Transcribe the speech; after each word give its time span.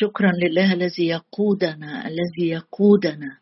شكرا 0.00 0.32
لله 0.32 0.72
الذي 0.72 1.06
يقودنا 1.06 2.06
الذي 2.08 2.48
يقودنا. 2.48 3.38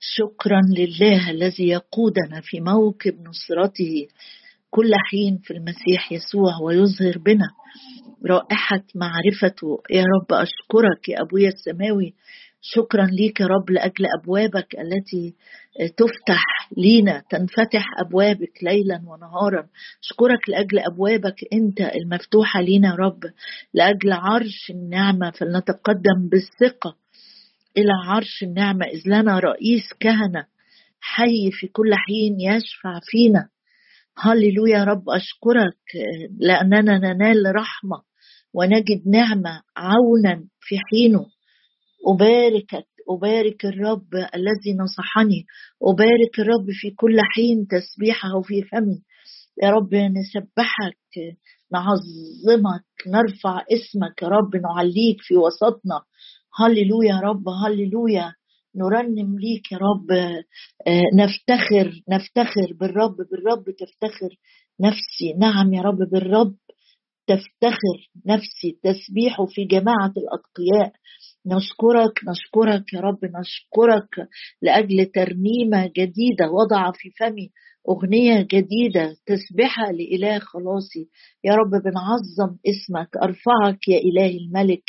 شكرا 0.00 0.60
لله 0.76 1.30
الذي 1.30 1.68
يقودنا 1.68 2.40
في 2.42 2.60
موكب 2.60 3.14
نصرته. 3.20 4.06
كل 4.70 4.90
حين 5.10 5.38
في 5.42 5.50
المسيح 5.50 6.12
يسوع 6.12 6.60
ويظهر 6.62 7.18
بنا. 7.18 7.50
رائحة 8.26 8.84
معرفته. 8.94 9.82
يا 9.90 10.02
رب 10.02 10.32
أشكرك 10.32 11.08
يا 11.08 11.22
أبويا 11.22 11.48
السماوي. 11.48 12.14
شكرا 12.66 13.06
ليك 13.06 13.40
يا 13.40 13.46
رب 13.46 13.70
لأجل 13.70 14.06
أبوابك 14.20 14.74
التي 14.78 15.34
تفتح 15.96 16.44
لينا 16.76 17.22
تنفتح 17.30 17.86
أبوابك 18.06 18.52
ليلا 18.62 19.02
ونهارا. 19.06 19.66
أشكرك 20.02 20.48
لأجل 20.48 20.78
أبوابك 20.78 21.34
أنت 21.52 21.80
المفتوحة 21.80 22.60
لينا 22.60 22.88
يا 22.88 22.94
رب 22.94 23.20
لأجل 23.74 24.12
عرش 24.12 24.70
النعمة. 24.70 25.30
فلنتقدم 25.30 26.28
بالثقة 26.30 26.96
إلى 27.76 27.92
عرش 28.06 28.42
النعمة. 28.42 28.86
إذ 28.86 29.02
لنا 29.06 29.38
رئيس 29.38 29.82
كهنة 30.00 30.46
حي 31.00 31.50
في 31.52 31.66
كل 31.66 31.94
حين 31.94 32.40
يشفع 32.40 33.00
فينا. 33.02 33.48
هللويا 34.18 34.78
يا 34.78 34.84
رب. 34.84 35.10
أشكرك 35.10 35.78
لأننا 36.38 36.98
ننال 36.98 37.56
رحمة 37.56 38.02
ونجد 38.54 39.08
نعمة 39.08 39.62
عونا 39.76 40.44
في 40.60 40.76
حينه. 40.90 41.33
أباركك 42.06 42.86
أبارك 43.10 43.64
الرب 43.64 44.14
الذي 44.14 44.74
نصحني 44.80 45.46
أبارك 45.82 46.38
الرب 46.38 46.66
في 46.70 46.90
كل 46.90 47.16
حين 47.34 47.66
تسبيحه 47.66 48.40
في 48.42 48.62
فمي. 48.62 49.02
يا 49.62 49.70
رب 49.70 49.94
نسبحك 49.94 51.36
نعظمك 51.72 52.84
نرفع 53.06 53.64
اسمك 53.72 54.22
يا 54.22 54.28
رب 54.28 54.56
نعليك 54.56 55.16
في 55.20 55.36
وسطنا. 55.36 56.00
هللويا 56.60 57.08
يا 57.08 57.20
رب 57.20 57.48
هللويا. 57.48 58.32
نرنم 58.76 59.38
ليك 59.38 59.72
يا 59.72 59.78
رب. 59.78 60.10
آه، 60.86 61.02
نفتخر 61.14 62.02
نفتخر 62.08 62.72
بالرب 62.80 63.16
بالرب 63.16 63.64
تفتخر 63.64 64.36
نفسي. 64.80 65.32
نعم 65.38 65.74
يا 65.74 65.82
رب 65.82 65.98
بالرب 66.12 66.54
تفتخر 67.26 67.98
نفسي. 68.26 68.78
تسبيح 68.82 69.42
في 69.48 69.64
جماعة 69.64 70.12
الأتقياء. 70.16 70.92
نشكرك 71.46 72.20
نشكرك 72.28 72.92
يا 72.92 73.00
رب 73.00 73.18
نشكرك 73.24 74.28
لأجل 74.62 75.06
ترنيمة 75.06 75.86
جديدة 75.86 76.50
وضع 76.50 76.92
في 76.92 77.10
فمي 77.10 77.50
أغنية 77.88 78.40
جديدة 78.52 79.16
تسبحها 79.26 79.92
لإله 79.92 80.38
خلاصي. 80.38 81.08
يا 81.44 81.54
رب 81.54 81.70
بنعظم 81.70 82.56
اسمك 82.66 83.16
أرفعك 83.16 83.88
يا 83.88 83.98
اله 83.98 84.36
الملك 84.36 84.82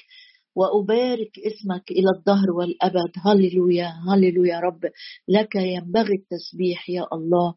وأبارك 0.55 1.31
اسمك 1.39 1.91
إلى 1.91 2.09
الدهر 2.17 2.51
والأبد. 2.51 3.11
هللويا 3.25 3.89
هللويا 4.09 4.53
يا 4.53 4.59
رب 4.59 4.85
لك 5.27 5.55
ينبغي 5.55 6.15
التسبيح 6.15 6.89
يا 6.89 7.05
الله. 7.13 7.55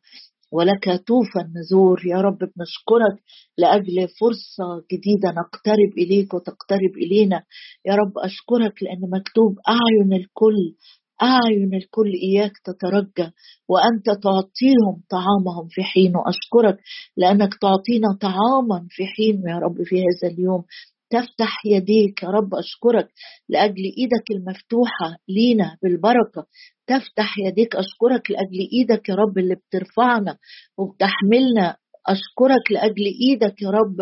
ولك 0.52 0.84
توفى 1.06 1.38
النزور. 1.46 2.06
يا 2.06 2.16
رب 2.20 2.38
بنشكرك 2.38 3.22
لأجل 3.58 4.08
فرصة 4.20 4.84
جديدة 4.92 5.28
نقترب 5.40 5.92
إليك 5.98 6.34
وتقترب 6.34 6.92
إلينا. 6.96 7.42
يا 7.86 7.94
رب 7.94 8.12
أشكرك 8.18 8.82
لأن 8.82 9.00
مكتوب 9.18 9.56
أعين 9.68 10.12
الكل 10.12 10.74
أعين 11.22 11.74
الكل 11.74 12.12
إياك 12.22 12.52
تترجى 12.64 13.30
وأنت 13.68 14.06
تعطيهم 14.06 15.02
طعامهم 15.10 15.68
في 15.70 15.82
حين. 15.82 16.12
وأشكرك 16.16 16.78
لأنك 17.16 17.54
تعطينا 17.54 18.08
طعاما 18.20 18.86
في 18.90 19.06
حين 19.06 19.42
يا 19.48 19.58
رب 19.58 19.82
في 19.84 19.96
هذا 19.96 20.34
اليوم. 20.34 20.64
تفتح 21.10 21.66
يديك. 21.66 22.22
يا 22.22 22.28
رب 22.28 22.54
أشكرك 22.54 23.08
لأجل 23.48 23.82
إيدك 23.98 24.30
المفتوحة 24.30 25.16
لينا 25.28 25.76
بالبركة. 25.82 26.46
تفتح 26.86 27.38
يديك 27.38 27.76
أشكرك 27.76 28.30
لأجل 28.30 28.68
إيدك 28.72 29.08
يا 29.08 29.14
رب 29.14 29.38
اللي 29.38 29.54
بترفعنا 29.54 30.36
وبتحملنا. 30.78 31.76
أشكرك 32.06 32.72
لأجل 32.72 33.04
إيدك 33.20 33.62
يا 33.62 33.70
رب 33.70 34.00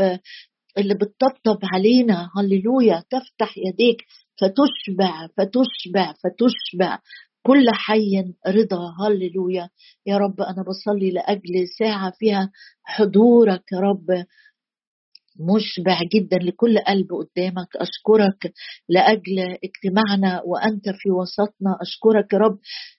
اللي 0.79 0.95
بتطبطب 0.95 1.59
علينا. 1.63 2.31
هللويا. 2.37 3.03
تفتح 3.11 3.55
يديك 3.59 4.03
فتشبع 4.41 5.27
فتشبع 5.37 6.13
فتشبع 6.13 6.99
كل 7.47 7.67
حي 7.73 8.25
رضا. 8.49 8.95
هللويا. 9.01 9.69
يا 10.07 10.17
رب 10.17 10.41
أنا 10.41 10.65
بصلي 10.69 11.11
لأجل 11.11 11.69
ساعة 11.79 12.11
فيها 12.19 12.51
حضورك 12.85 13.63
يا 13.73 13.79
رب. 13.81 14.07
مشبع 15.41 16.01
جدا 16.15 16.37
لكل 16.39 16.79
قلب 16.79 17.07
قدامك. 17.13 17.69
أشكرك 17.77 18.53
لأجل 18.89 19.39
اجتماعنا 19.65 20.43
وأنت 20.45 20.89
في 20.89 21.11
وسطنا. 21.11 21.77
أشكرك 21.83 22.33
يا 22.33 22.39
رب 22.39 22.59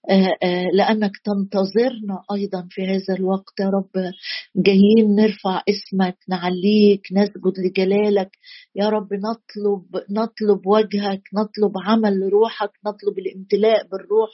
آه، 0.10 0.34
آه، 0.44 0.66
لأنك 0.74 1.12
تنتظرنا 1.24 2.22
أيضا 2.34 2.68
في 2.70 2.82
هذا 2.82 3.16
الوقت. 3.20 3.60
يا 3.60 3.70
رب 3.70 4.12
جايين 4.56 5.16
نرفع 5.16 5.62
اسمك 5.70 6.18
نعليك 6.30 7.02
نسجد 7.14 7.54
لجلالك. 7.66 8.32
يا 8.76 8.90
رب 8.90 9.08
نطلب 9.14 10.04
نطلب 10.12 10.68
وجهك 10.68 11.22
نطلب 11.34 11.72
عمل 11.86 12.30
روحك 12.34 12.72
نطلب 12.86 13.20
الامتلاء 13.20 13.88
بالروح. 13.88 14.30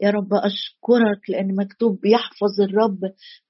يا 0.00 0.10
رب 0.10 0.34
أشكرك 0.34 1.30
لأن 1.30 1.56
مكتوب 1.56 2.06
يحفظ 2.06 2.60
الرب. 2.60 3.00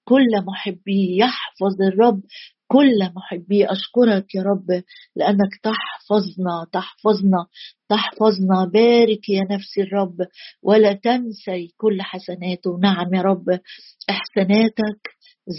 كل 0.05 0.45
محبيه 0.47 1.19
يحفظ 1.25 1.83
الرب. 1.93 2.23
كل 2.69 3.13
محبي 3.17 3.67
أشكرك 3.67 4.35
يا 4.35 4.43
رب 4.43 4.83
لأنك 5.17 5.53
تحفظنا 5.63 6.67
تحفظنا 6.73 7.47
تحفظنا. 7.89 8.65
بارك 8.65 9.29
يا 9.29 9.43
نفسي 9.51 9.83
الرب 9.83 10.17
ولا 10.63 10.93
تنسي 10.93 11.75
كل 11.77 12.03
حسناته 12.03 12.79
نعم 12.83 13.15
يا 13.15 13.23
رب 13.23 13.61
إحساناتك 14.11 15.01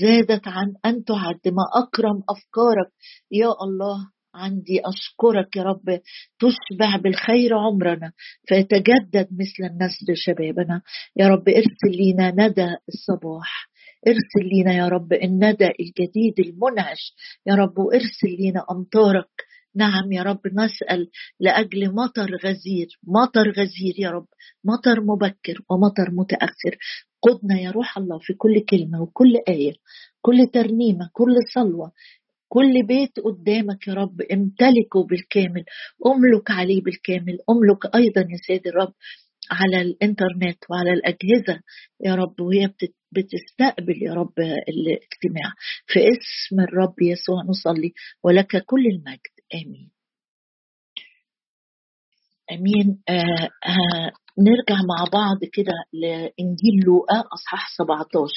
زادت 0.02 0.48
عن 0.48 0.74
أن 0.86 1.04
تعد 1.04 1.48
ما 1.48 1.64
أكرم 1.84 2.24
أفكارك 2.30 2.92
يا 3.32 3.48
الله 3.48 3.98
عندي 4.36 4.82
أشكرك 4.86 5.56
يا 5.56 5.64
رب. 5.64 6.00
تشبع 6.40 6.98
بالخير 7.04 7.58
عمرنا 7.58 8.12
فيتجدد 8.48 9.28
مثل 9.32 9.72
النسل 9.72 10.08
شبابنا. 10.16 10.82
يا 11.16 11.28
رب 11.28 11.50
ارسل 11.50 11.98
لينا 11.98 12.32
ندى 12.32 12.68
الصباح. 12.90 13.70
ارسل 14.08 14.50
لينا 14.50 14.74
يا 14.74 14.88
رب 14.88 15.14
الندى 15.14 15.70
الجديد 15.80 16.40
المنعش. 16.40 17.14
يا 17.48 17.56
رب 17.56 17.78
وارسل 17.78 18.36
لينا 18.40 18.66
أمطارك. 18.72 19.30
نعم 19.76 20.12
يا 20.12 20.24
رب 20.24 20.42
نسأل 20.48 21.10
لأجل 21.40 21.96
مطر 21.96 22.30
غزير. 22.46 22.88
مطر 23.04 23.52
غزير 23.52 23.94
يا 23.98 24.10
رب. 24.10 24.28
مطر 24.64 25.02
مبكر 25.02 25.60
ومطر 25.70 26.12
متأخر. 26.12 26.78
قدنا 27.22 27.60
يا 27.60 27.72
روح 27.72 27.98
الله 27.98 28.20
في 28.20 28.34
كل 28.34 28.60
كلمة 28.70 29.02
وكل 29.02 29.34
آية. 29.48 29.74
كل 30.22 30.48
ترنيمة 30.54 31.10
كل 31.14 31.36
صلوة 31.54 31.92
كل 32.50 32.86
بيت 32.88 33.20
قدامك 33.20 33.88
يا 33.88 33.94
رب 33.94 34.22
امتلكه 34.22 35.04
بالكامل. 35.10 35.64
أملك 36.06 36.52
عليه 36.52 36.82
بالكامل. 36.82 37.38
أملك 37.50 37.96
أيضا 37.96 38.22
يا 38.22 38.38
سيد 38.48 38.68
الرب. 38.68 38.94
على 39.52 39.82
الإنترنت 39.82 40.58
وعلى 40.70 40.92
الأجهزة. 40.94 41.62
يا 42.06 42.16
رب 42.16 42.42
وهي 42.42 42.74
بتستقبل 43.12 44.04
يا 44.04 44.14
رب 44.14 44.34
الاجتماع. 44.70 45.54
في 45.88 46.00
اسم 46.00 46.60
الرب 46.60 46.94
يسوع 47.02 47.44
نصلي 47.50 47.94
ولك 48.24 48.66
كل 48.66 48.86
المجد. 48.86 49.34
آمين. 49.56 49.92
آمين. 52.52 53.02
آه 53.10 53.50
آه 53.66 54.12
نرجع 54.40 54.76
مع 54.76 55.04
بعض 55.14 55.38
كده 55.54 55.74
لإنجيل 55.94 56.84
لوقا 56.86 57.24
أصحاح 57.34 57.70
17 57.78 58.30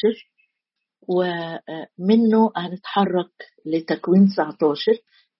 ومنه 1.08 2.52
هنتحرك 2.56 3.30
لتكوين 3.66 4.26
19 4.26 4.92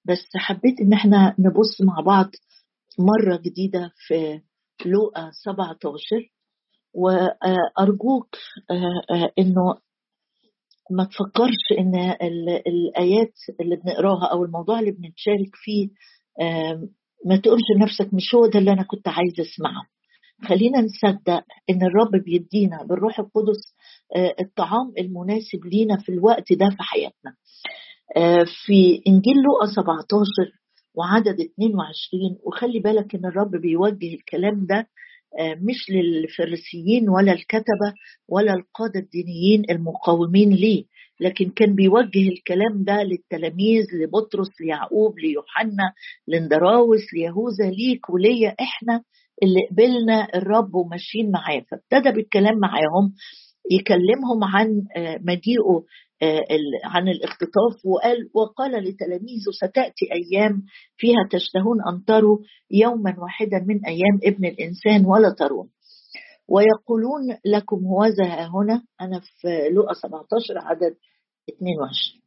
بس 0.04 0.28
حبيت 0.36 0.80
إن 0.80 0.92
إحنا 0.92 1.34
نبص 1.38 1.80
مع 1.80 2.00
بعض 2.00 2.30
مرة 2.98 3.36
جديدة 3.36 3.92
في 4.06 4.40
لوقا 4.86 5.30
17 5.44 6.00
وأرجوك 6.94 8.36
آه، 8.70 9.14
آه، 9.14 9.32
إنه 9.38 9.74
ما 10.90 11.04
تفكرش 11.04 11.78
إن 11.78 11.94
الآيات 12.66 13.34
اللي 13.60 13.76
بنقراها 13.76 14.26
أو 14.32 14.44
الموضوع 14.44 14.80
اللي 14.80 14.90
بنتشارك 14.90 15.50
فيه 15.54 15.88
ما 17.26 17.36
تقولش 17.36 17.62
لنفسك 17.76 18.14
مش 18.14 18.34
هو 18.34 18.46
ده 18.46 18.58
اللي 18.58 18.72
أنا 18.72 18.82
كنت 18.82 19.08
عايزة 19.08 19.42
أسمعه. 19.42 19.82
خلينا 20.48 20.80
نصدق 20.80 21.44
إن 21.70 21.82
الرب 21.82 22.24
بيدينا 22.24 22.82
بالروح 22.82 23.18
القدس 23.18 23.74
آه، 24.16 24.34
الطعام 24.40 24.92
المناسب 24.98 25.64
لينا 25.64 25.96
في 25.96 26.08
الوقت 26.12 26.52
ده 26.52 26.66
في 26.70 26.82
حياتنا. 26.82 27.34
في 28.66 29.02
إنجيل 29.06 29.34
لوقا 29.44 29.66
17 29.66 30.59
وعدد 31.00 31.40
22 31.40 32.38
وخلي 32.44 32.78
بالك 32.78 33.14
إن 33.14 33.24
الرب 33.26 33.50
بيوجه 33.50 34.14
الكلام 34.14 34.66
ده 34.66 34.88
آه، 35.38 35.54
مش 35.54 35.90
للفريسيين 35.90 37.08
ولا 37.08 37.32
الكتبة 37.32 37.94
ولا 38.28 38.54
القادة 38.54 39.00
الدينيين 39.00 39.62
المقاومين 39.70 40.50
ليه 40.50 40.84
لكن 41.20 41.50
كان 41.50 41.74
بيوجه 41.74 42.28
الكلام 42.28 42.84
ده 42.84 43.02
للتلاميذ 43.02 43.84
لبطرس 43.94 44.48
ليعقوب 44.60 45.18
ليوحنا 45.18 45.92
لندراوس 46.28 47.14
ليهوذا 47.14 47.70
ليك 47.70 48.10
وليا 48.10 48.54
إحنا 48.60 49.02
اللي 49.42 49.60
قبلنا 49.70 50.28
الرب 50.34 50.74
وماشيين 50.74 51.30
معاه. 51.30 51.62
فابتدى 51.70 52.10
بالكلام 52.14 52.58
معاهم 52.58 53.12
يكلمهم 53.70 54.44
عن 54.44 54.82
آه، 54.96 55.20
مجيئه 55.22 55.84
عن 56.84 57.08
الاختطاف 57.08 57.86
وقال 57.86 58.30
وقال 58.34 58.72
لتلاميذه 58.72 59.50
ستأتي 59.50 60.06
أيام 60.12 60.62
فيها 60.96 61.28
تشتهون 61.30 61.76
أن 61.92 62.04
تروا 62.04 62.38
يوما 62.70 63.14
واحدا 63.18 63.64
من 63.66 63.86
أيام 63.86 64.20
ابن 64.24 64.44
الإنسان 64.44 65.06
ولا 65.06 65.34
ترون 65.38 65.70
ويقولون 66.48 67.22
لكم 67.44 67.76
هوذا 67.86 68.24
هنا 68.24 68.82
أنا 69.00 69.20
في 69.20 69.68
لوقا 69.72 69.92
17 69.94 70.58
عدد 70.58 70.96
22 71.48 72.20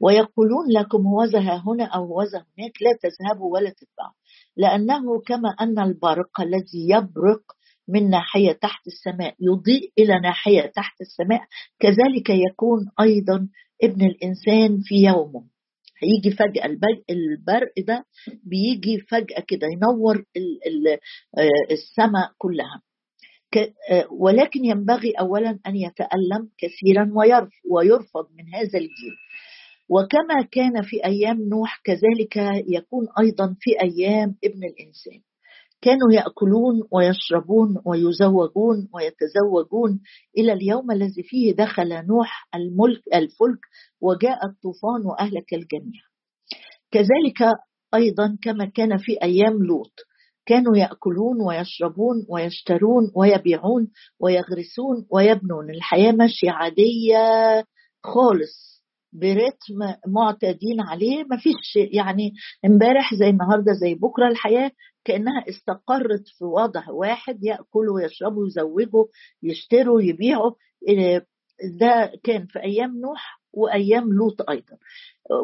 ويقولون 0.00 0.66
لكم 0.70 1.06
هوذا 1.06 1.40
هنا 1.40 1.84
أو 1.84 2.04
هوذا 2.04 2.38
هناك 2.38 2.72
لا 2.82 2.98
تذهبوا 3.02 3.52
ولا 3.54 3.70
تتبعوا 3.70 4.14
لأنه 4.56 5.20
كما 5.26 5.48
أن 5.60 5.78
البرق 5.78 6.40
الذي 6.40 6.88
يبرق 6.88 7.42
من 7.88 8.10
ناحية 8.10 8.52
تحت 8.52 8.86
السماء 8.86 9.34
يضيء 9.40 9.92
إلى 9.98 10.20
ناحية 10.20 10.60
تحت 10.60 11.00
السماء. 11.00 11.42
كذلك 11.80 12.30
يكون 12.30 12.78
أيضا 13.00 13.48
ابن 13.82 14.06
الإنسان 14.06 14.80
في 14.82 14.94
يومه. 14.94 15.44
هيجي 16.02 16.36
فجأة 16.36 16.66
البرق 17.10 17.72
ده 17.86 18.04
بيجي 18.44 19.00
فجأة 19.00 19.40
كده 19.48 19.66
ينور 19.72 20.24
آه، 21.38 21.48
السماء 21.70 22.30
كلها. 22.38 22.82
آه، 23.90 24.06
ولكن 24.12 24.64
ينبغي 24.64 25.10
أولا 25.20 25.58
أن 25.66 25.76
يتألم 25.76 26.48
كثيرا 26.58 27.10
ويرفض 27.70 28.26
من 28.38 28.54
هذا 28.54 28.78
الجيل. 28.78 29.16
وكما 29.88 30.42
كان 30.52 30.82
في 30.82 31.04
أيام 31.04 31.48
نوح 31.48 31.80
كذلك 31.84 32.36
يكون 32.68 33.06
أيضا 33.20 33.56
في 33.60 33.80
أيام 33.80 34.36
ابن 34.44 34.64
الإنسان. 34.64 35.20
كانوا 35.82 36.12
يأكلون 36.12 36.82
ويشربون 36.92 37.82
ويزوجون 37.86 38.88
ويتزوجون 38.94 40.00
إلى 40.38 40.52
اليوم 40.52 40.90
الذي 40.90 41.22
فيه 41.22 41.52
دخل 41.52 42.06
نوح 42.06 42.48
الملك 42.54 43.02
الفلك 43.14 43.60
وجاء 44.00 44.46
الطوفان 44.46 45.06
وأهلك 45.06 45.54
الجميع. 45.54 46.02
كذلك 46.90 47.54
أيضا 47.94 48.38
كما 48.42 48.64
كان 48.64 48.96
في 48.98 49.22
أيام 49.22 49.62
لوط. 49.64 49.92
كانوا 50.46 50.76
يأكلون 50.76 51.42
ويشربون 51.46 52.26
ويشترون 52.28 53.12
ويبيعون 53.16 53.88
ويغرسون 54.20 55.06
ويبنون. 55.10 55.70
الحياة 55.70 56.12
ماشية 56.12 56.50
عادية 56.50 57.64
خالص. 58.02 58.71
برتم 59.12 59.96
معتادين 60.06 60.80
عليه 60.80 61.24
ما 61.24 61.36
فيش 61.36 61.76
يعني 61.92 62.32
امبارح 62.64 63.14
زي 63.14 63.30
النهارده 63.30 63.72
زي 63.72 63.94
بكره 63.94 64.28
الحياة 64.28 64.70
كأنها 65.04 65.44
استقرت 65.48 66.28
في 66.38 66.44
وضع 66.44 66.90
واحد 66.90 67.44
ياكلوا 67.44 67.94
ويشربوا 67.94 68.42
ويزوجوا 68.42 69.04
يشتروا 69.42 70.02
يبيعوا. 70.02 70.52
إيه، 70.88 71.26
ده 71.80 72.12
كان 72.24 72.46
في 72.46 72.62
أيام 72.62 73.00
نوح 73.00 73.42
وأيام 73.52 74.12
لوط 74.12 74.50
أيضا. 74.50 74.76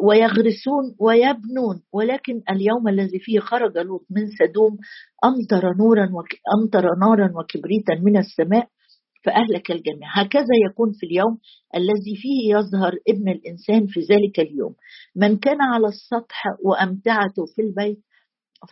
ويغرسون 0.03 0.95
ويبنون 0.99 1.81
ولكن 1.93 2.41
اليوم 2.51 2.87
الذي 2.87 3.19
فيه 3.19 3.39
خرج 3.39 3.77
لوط 3.77 4.05
من 4.09 4.27
سدوم 4.27 4.77
أمطر 5.25 5.73
نورا 5.77 6.09
وك... 6.13 6.27
أمطر 6.57 6.95
نارا 7.01 7.31
وكبريتا 7.35 7.95
من 8.03 8.17
السماء 8.17 8.67
فأهلك 9.23 9.71
الجميع. 9.71 10.21
هكذا 10.21 10.55
يكون 10.69 10.91
في 10.91 11.05
اليوم 11.05 11.37
الذي 11.75 12.15
فيه 12.21 12.55
يظهر 12.55 12.93
ابن 13.09 13.29
الإنسان 13.29 13.87
في 13.87 13.99
ذلك 13.99 14.39
اليوم. 14.39 14.75
من 15.15 15.37
كان 15.37 15.61
على 15.61 15.87
السطح 15.87 16.43
وأمتعته 16.65 17.45
في 17.55 17.61
البيت 17.61 17.99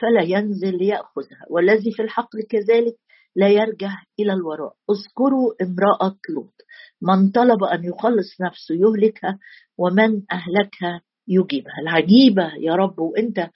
فلا 0.01 0.21
ينزل 0.21 0.77
ليأخذها 0.77 1.45
والذي 1.49 1.91
في 1.91 2.01
الحقل 2.01 2.39
كذلك 2.49 2.95
لا 3.35 3.49
يرجع 3.49 3.91
إلى 4.19 4.33
الوراء. 4.33 4.73
اذكروا 4.91 5.53
امرأة 5.61 6.17
لوط. 6.29 6.53
من 7.01 7.31
طلب 7.31 7.63
أن 7.63 7.83
يخلص 7.83 8.41
نفسه 8.41 8.75
يهلكها 8.75 9.39
ومن 9.77 10.21
أهلكها 10.31 11.01
يجيبها. 11.27 11.73
العجيبة 11.81 12.55
يا 12.59 12.75
رب 12.75 12.99
وأنت 12.99 13.49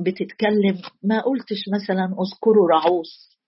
بتتكلم 0.00 0.76
ما 1.02 1.20
قلتش 1.20 1.60
مثلا 1.74 2.04
اذكروا 2.04 2.68
رعوس 2.70 3.38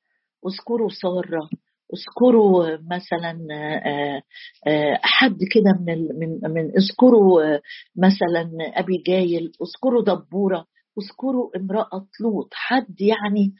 اذكروا 0.46 0.88
سارة. 1.02 1.48
اذكروا 1.94 2.78
مثلا 2.90 3.38
آه، 3.52 4.22
آه، 4.66 4.98
حد 5.02 5.38
كده 5.54 5.72
من 5.86 6.02
من 6.18 6.52
من 6.54 6.70
اذكروا 6.76 7.58
مثلا 7.96 8.50
أبي 8.74 9.02
جايل 9.06 9.52
اذكروا 9.62 10.02
دبورة 10.02 10.66
اذكروا 11.02 11.50
امرأة 11.56 12.06
لوط. 12.20 12.48
حد 12.52 13.00
يعني 13.00 13.54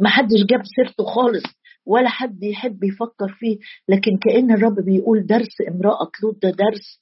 ما 0.00 0.08
حدش 0.08 0.44
جاب 0.50 0.60
سيرته 0.76 1.04
خالص 1.04 1.42
ولا 1.86 2.08
حد 2.08 2.42
يحب 2.42 2.84
يفكر 2.84 3.28
فيه. 3.38 3.58
لكن 3.88 4.18
كأن 4.18 4.50
الرب 4.50 4.84
بيقول 4.84 5.26
درس 5.26 5.56
امرأة 5.68 6.10
لوط 6.22 6.38
ده 6.42 6.50
درس 6.50 6.98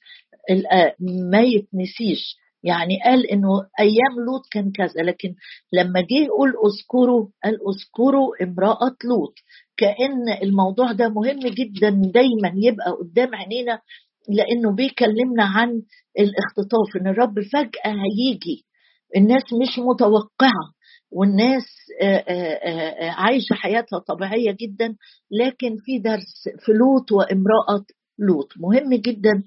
آه، 0.71 0.95
ما 1.31 1.41
يتنسيش. 1.41 2.41
يعني 2.63 2.99
قال 3.05 3.25
إنه 3.27 3.49
أيام 3.79 4.25
لوط 4.25 4.41
كان 4.51 4.71
كذا 4.71 5.01
لكن 5.03 5.35
لما 5.73 6.01
جه 6.01 6.25
يقول 6.25 6.49
اذكروا 6.49 7.27
قال 7.43 7.53
اذكروا 7.69 8.43
امرأة 8.43 8.95
لوط. 9.05 9.33
كأن 9.81 10.29
الموضوع 10.43 10.91
ده 10.91 11.09
مهم 11.09 11.39
جدا 11.39 11.89
دايما 12.13 12.51
يبقى 12.55 12.91
قدام 12.91 13.35
عينينا 13.35 13.79
لأنه 14.29 14.75
بيكلمنا 14.75 15.43
عن 15.43 15.69
الاختطاف 16.19 17.01
إن 17.01 17.07
الرب 17.07 17.39
فجأة 17.39 17.91
هيجي. 18.05 18.65
الناس 19.17 19.43
مش 19.61 19.79
متوقعة 19.79 20.65
والناس 21.11 21.65
عايشة 23.01 23.53
حياتها 23.53 23.99
طبيعية 23.99 24.51
جدا 24.61 24.95
لكن 25.31 25.75
في 25.85 25.99
درس 25.99 26.49
في 26.65 26.71
لوط 26.71 27.11
وامرأة 27.11 27.85
لوط. 28.19 28.47
مهم 28.57 28.93
جدا 28.93 29.43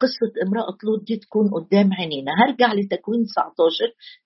قصة 0.00 0.32
امرأة 0.46 0.76
لوط 0.84 1.06
دي 1.06 1.16
تكون 1.16 1.48
قدام 1.50 1.92
عينينا. 1.94 2.32
هرجع 2.44 2.72
لتكوين 2.72 3.24
19 3.24 3.74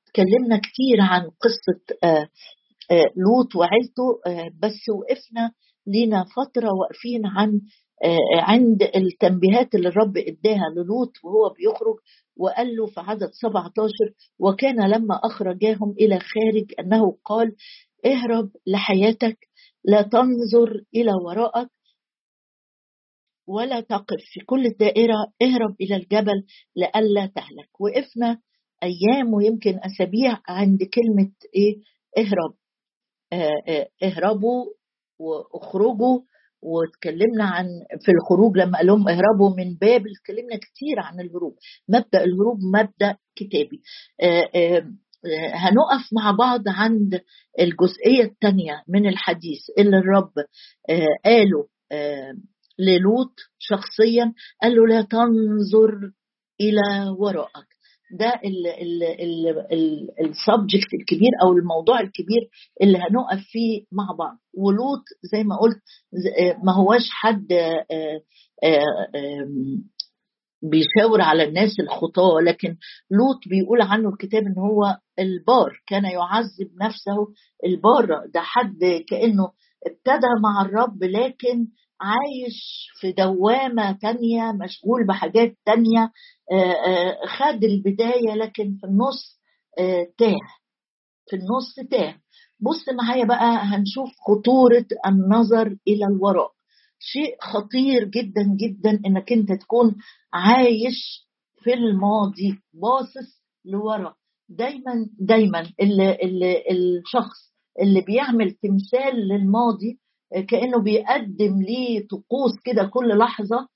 تكلمنا 0.06 0.56
كتير 0.58 1.00
عن 1.00 1.22
قصة 1.22 1.80
آه، 2.04 2.28
لوط 3.16 3.56
وعيلته 3.56 4.20
آه، 4.26 4.50
بس 4.62 4.88
وقفنا 4.88 5.52
لينا 5.86 6.24
فترة 6.36 6.68
واقفين 6.74 7.26
عن 7.26 7.60
آه، 8.04 8.40
عند 8.40 8.82
التنبيهات 8.82 9.74
اللي 9.74 9.88
الرب 9.88 10.16
اداها 10.16 10.68
للوط 10.76 11.12
وهو 11.24 11.54
بيخرج 11.58 11.96
وقال 12.36 12.76
له 12.76 12.86
في 12.86 13.00
عدد 13.00 13.30
17 13.32 13.90
وكان 14.38 14.90
لما 14.90 15.20
أخرجاهم 15.24 15.90
إلى 16.00 16.18
خارج 16.20 16.72
أنه 16.80 17.18
قال 17.24 17.56
اهرب 18.06 18.50
لحياتك 18.66 19.38
لا 19.84 20.02
تنظر 20.02 20.82
إلى 20.94 21.12
وراءك 21.26 21.68
ولا 23.46 23.80
تقف. 23.80 24.16
في 24.32 24.40
كل 24.46 24.66
الدائرة 24.66 25.14
اهرب 25.42 25.76
إلى 25.80 25.96
الجبل 25.96 26.44
لئلا 26.76 27.26
تهلك. 27.26 27.80
وقفنا 27.80 28.38
أيام 28.82 29.34
ويمكن 29.34 29.80
أسابيع 29.82 30.38
عند 30.48 30.78
كلمة 30.82 31.32
إيه؟ 31.54 31.76
اهرب. 32.18 32.50
آه، 32.50 32.52
آه، 32.52 32.63
اهربوا 34.02 34.64
واخرجوا 35.18 36.20
واتكلمنا 36.62 37.44
عن 37.44 37.66
في 38.04 38.12
الخروج 38.12 38.58
لما 38.58 38.78
قال 38.78 38.86
لهم 38.86 39.08
اهربوا 39.08 39.56
من 39.56 39.74
بابل 39.74 40.10
اتكلمنا 40.20 40.56
كتير 40.56 41.00
عن 41.00 41.20
الهروب. 41.20 41.56
مبدأ 41.88 42.24
الهروب 42.24 42.58
مبدأ 42.74 43.16
كتابي. 43.36 43.82
آه، 44.22 44.86
هنقف 45.54 46.12
مع 46.12 46.30
بعض 46.30 46.60
عند 46.66 47.20
الجزئية 47.60 48.24
الثانية 48.24 48.82
من 48.88 49.06
الحديث 49.08 49.60
اللي 49.78 49.98
الرب 49.98 50.32
قاله 51.24 51.68
للوط 52.78 53.34
شخصيا 53.58 54.32
قال 54.62 54.76
له 54.76 54.86
لا 54.86 55.02
تنظر 55.02 56.10
إلى 56.60 57.08
وراءك. 57.18 57.73
ده 58.14 58.40
السبجكت 60.20 60.94
الكبير 61.00 61.30
أو 61.44 61.52
الموضوع 61.52 62.00
الكبير 62.00 62.48
اللي 62.82 62.98
هنقف 62.98 63.44
فيه 63.52 63.84
مع 63.92 64.04
بعض. 64.18 64.36
ولوط 64.54 65.02
زي 65.32 65.44
ما 65.44 65.56
قلت 65.56 65.82
ما 66.64 66.72
هواش 66.72 67.10
حد 67.10 67.52
آه، 67.52 67.86
آه، 68.64 69.48
بيشاور 70.62 71.20
على 71.20 71.44
الناس 71.44 71.80
الخطاة 71.80 72.40
لكن 72.40 72.76
لوط 73.10 73.38
بيقول 73.50 73.82
عنه 73.82 74.08
الكتاب 74.08 74.42
إن 74.46 74.58
هو 74.58 74.96
البار 75.18 75.72
كان 75.86 76.04
يعذب 76.04 76.70
نفسه 76.82 77.28
البار. 77.66 78.06
ده 78.34 78.40
حد 78.40 79.04
كأنه 79.08 79.50
ابتدى 79.86 80.26
مع 80.42 80.62
الرب 80.62 81.04
لكن 81.04 81.66
عايش 82.00 82.88
في 83.00 83.12
دوامة 83.12 83.92
تانية 83.92 84.52
مشغول 84.52 85.06
بحاجات 85.06 85.56
تانية 85.66 86.02
آه، 86.02 86.06
آه، 86.06 86.12
خد 87.26 87.64
البداية 87.64 88.34
لكن 88.34 88.76
في 88.80 88.86
النص 88.86 89.40
آه، 89.78 90.06
تاه. 90.18 90.38
في 91.30 91.36
النص 91.36 91.74
تاه. 91.90 92.14
بص 92.60 92.88
معايا 93.02 93.24
بقى 93.24 93.56
هنشوف 93.56 94.08
خطورة 94.28 94.86
النظر 95.06 95.66
إلى 95.88 96.06
الوراء. 96.06 96.50
شيء 96.98 97.36
خطير 97.40 98.04
جدا 98.04 98.42
جدا 98.60 99.00
إنك 99.06 99.32
أنت 99.32 99.52
تكون 99.52 99.94
عايش 100.32 101.28
في 101.62 101.74
الماضي 101.74 102.58
باصص 102.74 103.42
لورا. 103.64 104.14
دايما 104.48 105.06
دايما 105.20 105.60
الشخص 106.70 107.52
اللي 107.80 108.00
بيعمل 108.00 108.50
تمثال 108.50 109.28
للماضي 109.28 109.98
كأنه 110.48 110.82
بيقدم 110.82 111.62
ليه 111.62 112.06
طقوس 112.06 112.52
كده 112.64 112.84
كل 112.84 113.18
لحظة 113.18 113.68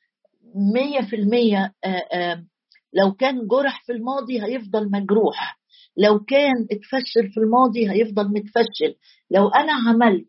مية 0.74 1.00
في 1.10 1.16
المية 1.16 1.72
لو 2.92 3.12
كان 3.12 3.46
جرح 3.46 3.84
في 3.86 3.92
الماضي 3.92 4.42
هيفضل 4.44 4.90
مجروح. 4.90 5.58
لو 5.96 6.18
كان 6.18 6.66
اتفشل 6.72 7.30
في 7.34 7.40
الماضي 7.40 7.90
هيفضل 7.90 8.28
متفشل. 8.28 8.94
لو 9.30 9.48
أنا 9.48 9.72
عملت 9.72 10.28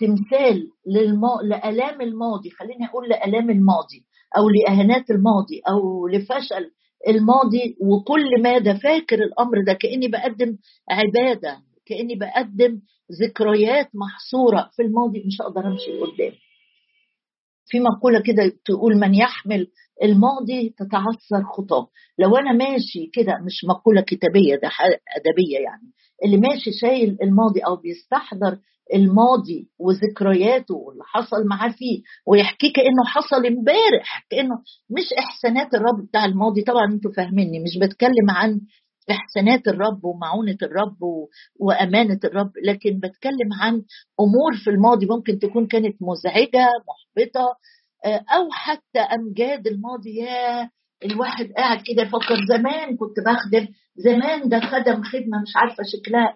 تمثال 0.00 0.68
للما... 0.86 1.28
لآلام 1.44 2.00
الماضي 2.00 2.50
خليني 2.50 2.86
أقول 2.86 3.08
لآلام 3.08 3.50
الماضي 3.50 4.04
أو 4.36 4.48
لإهانات 4.50 5.10
الماضي 5.10 5.60
أو 5.68 6.08
لفشل 6.08 6.70
الماضي 7.08 7.76
وكل 7.80 8.42
ماذا 8.42 8.74
فاكر 8.78 9.22
الأمر 9.22 9.64
ده 9.66 9.72
كأني 9.72 10.08
بقدم 10.08 10.56
عبادة 10.90 11.58
كأني 11.86 12.14
بقدم 12.14 12.80
ذكريات 13.22 13.88
محصورة 13.94 14.70
في 14.76 14.82
الماضي 14.82 15.22
مش 15.26 15.40
هقدر 15.42 15.66
أمشي 15.66 15.90
لقدام. 15.92 16.32
في 17.70 17.80
مقولة 17.80 18.20
كده 18.20 18.52
تقول 18.64 18.96
من 19.00 19.14
يحمل 19.14 19.66
الماضي 20.02 20.74
تتعثر 20.78 21.44
خطاه 21.56 21.88
لو 22.18 22.36
أنا 22.36 22.52
ماشي 22.52 23.10
كده 23.12 23.32
مش 23.46 23.64
مقولة 23.68 24.00
كتابية 24.00 24.54
ده 24.54 24.70
أدبية 25.16 25.58
يعني. 25.58 25.92
اللي 26.24 26.36
ماشي 26.36 26.72
شايل 26.72 27.16
الماضي 27.22 27.60
أو 27.60 27.76
بيستحضر 27.76 28.58
الماضي 28.94 29.68
وذكرياته 29.78 30.74
واللي 30.74 31.02
حصل 31.06 31.46
معاه 31.46 31.68
فيه 31.70 32.02
ويحكيه 32.26 32.72
كأنه 32.72 33.04
حصل 33.06 33.46
امبارح 33.46 34.26
كأنه 34.30 34.54
مش 34.90 35.06
إحسانات 35.18 35.74
الرب 35.74 36.06
بتاع 36.08 36.24
الماضي. 36.24 36.62
طبعا 36.62 36.84
أنتوا 36.92 37.12
فاهميني 37.12 37.58
مش 37.60 37.78
بتكلم 37.82 38.30
عن 38.30 38.60
احسانات 39.10 39.68
الرب 39.68 40.04
ومعونة 40.04 40.56
الرب 40.62 41.02
وأمانة 41.60 42.20
الرب. 42.24 42.52
لكن 42.64 43.00
بتكلم 43.00 43.52
عن 43.60 43.74
أمور 44.20 44.52
في 44.64 44.70
الماضي 44.70 45.06
ممكن 45.06 45.38
تكون 45.38 45.66
كانت 45.66 45.96
مزعجة 46.02 46.66
محبطة 46.88 47.56
آه، 48.04 48.24
أو 48.36 48.48
حتى 48.52 49.00
أمجاد 49.00 49.66
الماضي. 49.66 50.16
يا 50.16 50.70
الواحد 51.04 51.52
قاعد 51.56 51.78
كده 51.86 52.02
يفكر 52.02 52.36
زمان 52.48 52.96
كنت 52.96 53.16
بخدم 53.26 53.68
زمان 53.96 54.48
ده 54.48 54.60
خدم 54.60 55.02
خدمة 55.02 55.42
مش 55.42 55.56
عارفة 55.56 55.82
شكلها 55.92 56.34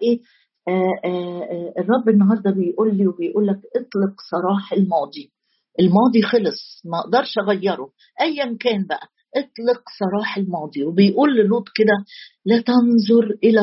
آه، 0.67 0.71
آه، 1.05 1.43
آه، 1.51 1.73
الرب 1.81 2.09
النهارده 2.09 2.51
بيقول 2.51 2.97
لي 2.97 3.07
وبيقول 3.07 3.47
لك 3.47 3.59
اطلق 3.75 4.15
سراح 4.31 4.73
الماضي. 4.73 5.31
الماضي 5.79 6.21
خلص 6.21 6.81
ما 6.85 6.99
أقدرش 6.99 7.37
أغيره. 7.37 7.89
ايا 8.21 8.57
كان 8.59 8.85
بقى. 8.87 9.07
اطلق 9.35 9.83
سراح 9.99 10.37
الماضي 10.37 10.83
وبيقول 10.83 11.35
للوط 11.35 11.65
كده 11.75 12.05
لا 12.45 12.61
تنظر 12.61 13.37
إلى 13.43 13.61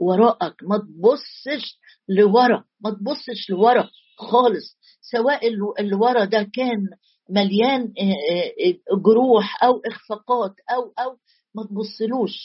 وراءك 0.00 0.54
ما 0.62 0.78
تبصش 0.78 1.78
لورا 2.08 2.64
ما 2.84 2.90
تبصش 2.90 3.50
لورا 3.50 3.88
خالص. 4.18 4.76
سواء 5.00 5.48
اللي 5.80 5.94
ورا 5.96 6.24
ده 6.24 6.42
كان 6.54 6.78
مليان 7.30 7.92
جروح 9.06 9.64
أو 9.64 9.80
إخفاقات 9.86 10.54
أو 10.70 10.82
أو 11.04 11.16
ما 11.54 11.62
تبصلوش. 11.62 12.36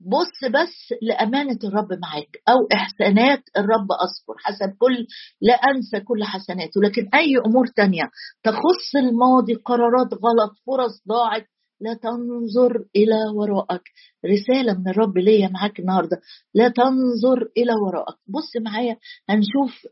بص 0.00 0.50
بس 0.50 0.94
لأمانة 1.02 1.58
الرب 1.64 1.92
معاك 2.02 2.42
أو 2.48 2.56
إحسانات 2.74 3.42
الرب 3.56 3.88
أذكر 3.92 4.34
حسب 4.38 4.76
كل 4.78 5.06
لا 5.40 5.54
أنسى 5.54 6.00
كل 6.00 6.24
حسناته. 6.24 6.80
لكن 6.82 7.08
أي 7.14 7.36
أمور 7.46 7.66
تانية 7.66 8.02
تخص 8.44 8.96
الماضي 8.96 9.54
قرارات 9.54 10.08
غلط 10.14 10.52
فرص 10.66 11.02
ضاعت 11.08 11.46
لا 11.80 11.94
تنظر 11.94 12.84
إلى 12.96 13.16
وراءك. 13.36 13.82
رسالة 14.26 14.78
من 14.78 14.88
الرب 14.88 15.18
ليا 15.18 15.48
معاك 15.48 15.80
النهاردة. 15.80 16.20
لا 16.54 16.68
تنظر 16.68 17.48
إلى 17.56 17.72
وراءك. 17.86 18.16
بص 18.26 18.56
معايا 18.64 18.96
هنشوف 19.28 19.86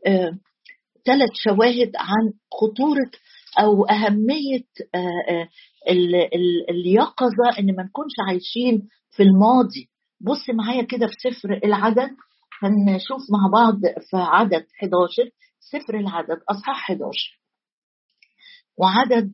ثلاث 1.05 1.29
آه 1.29 1.33
شواهد 1.43 1.91
عن 1.95 2.33
خطورة 2.61 3.11
أو 3.59 3.85
أهمية 3.85 4.63
آه 4.95 5.31
آه 5.33 5.49
اليقظة 6.69 7.59
إن 7.59 7.75
ما 7.75 7.83
نكونش 7.83 8.13
عايشين 8.27 8.87
في 9.11 9.23
الماضي. 9.23 9.89
بص 10.21 10.49
معايا 10.53 10.83
كده 10.83 11.07
في 11.07 11.13
سفر 11.31 11.59
العدد. 11.63 12.09
هنشوف 12.63 13.21
مع 13.31 13.49
بعض 13.61 13.79
في 13.81 14.17
عدد 14.17 14.65
11 14.83 15.29
سفر 15.59 15.99
العدد 15.99 16.39
أصحاح 16.49 16.91
11 16.91 17.39
وعدد 18.77 19.33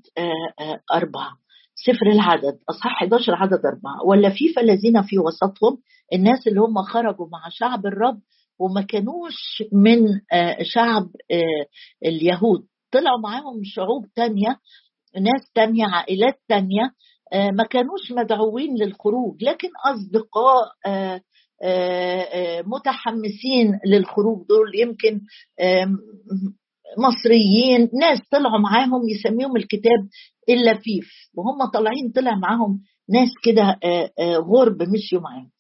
أربعة. 0.94 1.38
سفر 1.76 2.12
العدد 2.12 2.60
أصحاح 2.70 2.92
11 3.04 3.36
عدد 3.36 3.66
أربعة. 3.66 4.06
واللفيفة 4.06 4.62
الذين 4.62 5.02
في 5.02 5.20
وسطهم 5.20 5.78
الناس 6.14 6.48
اللي 6.48 6.60
هم 6.62 6.82
خرجوا 6.82 7.28
مع 7.32 7.50
شعب 7.50 7.86
الرب 7.86 8.20
وما 8.60 8.82
كانوش 8.82 9.64
من 9.74 10.00
آه، 10.34 10.58
شعب 10.64 11.08
اليهود. 12.06 12.66
طلعوا 12.92 13.20
معاهم 13.20 13.62
شعوب 13.64 14.06
تانية 14.16 14.60
ناس 15.16 15.52
تانية 15.56 15.86
عائلات 15.86 16.40
تانية 16.50 16.92
آه، 17.34 17.52
ما 17.52 17.64
كانوش 17.64 18.12
مدعوين 18.12 18.76
للخروج. 18.76 19.44
لكن 19.44 19.70
أصدقاء 19.86 20.72
آه، 20.86 21.22
آه، 21.64 22.62
متحمسين 22.62 23.80
للخروج. 23.86 24.48
دول 24.48 24.72
يمكن 24.80 25.22
مصريين 26.98 27.90
ناس 28.02 28.20
طلعوا 28.32 28.60
معاهم 28.60 29.02
يسميهم 29.10 29.56
الكتاب 29.58 30.08
اللفيف 30.50 31.08
وهم 31.36 31.70
طالعين 31.74 32.12
طلع 32.16 32.36
معاهم 32.36 32.80
ناس 33.10 33.30
كده 33.44 33.80
غرب 34.40 34.82
مشيوا 34.82 35.22
معاهم 35.22 35.52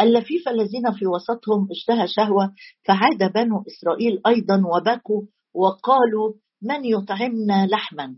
اللفيف 0.00 0.48
الذين 0.48 0.92
في 0.98 1.06
وسطهم 1.06 1.68
اشتهى 1.70 2.06
شهوة 2.08 2.52
فعاد 2.84 3.32
بنو 3.34 3.64
إسرائيل 3.68 4.20
أيضا 4.26 4.62
وبكوا 4.74 5.22
وقالوا 5.54 6.32
من 6.62 6.84
يطعمنا 6.84 7.66
لحما؟ 7.66 8.16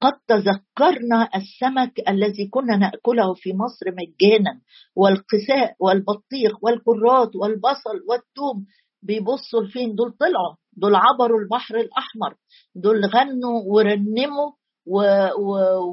قد 0.00 0.12
تذكرنا 0.28 1.28
السمك 1.34 1.92
الذي 2.08 2.46
كنا 2.48 2.76
نأكله 2.76 3.34
في 3.34 3.52
مصر 3.52 3.86
مجانا 3.86 4.60
والقساء 4.96 5.74
والبطيخ 5.80 6.64
والكرات 6.64 7.36
والبصل 7.36 7.96
والثوم 8.08 8.66
بيبصوا 9.02 9.62
لفين؟ 9.62 9.94
دول 9.94 10.12
طلعوا 10.20 10.54
دول 10.80 10.94
عبروا 10.94 11.40
البحر 11.40 11.76
الأحمر. 11.76 12.34
دول 12.74 13.04
غنوا 13.06 13.62
ورنموا 13.66 14.50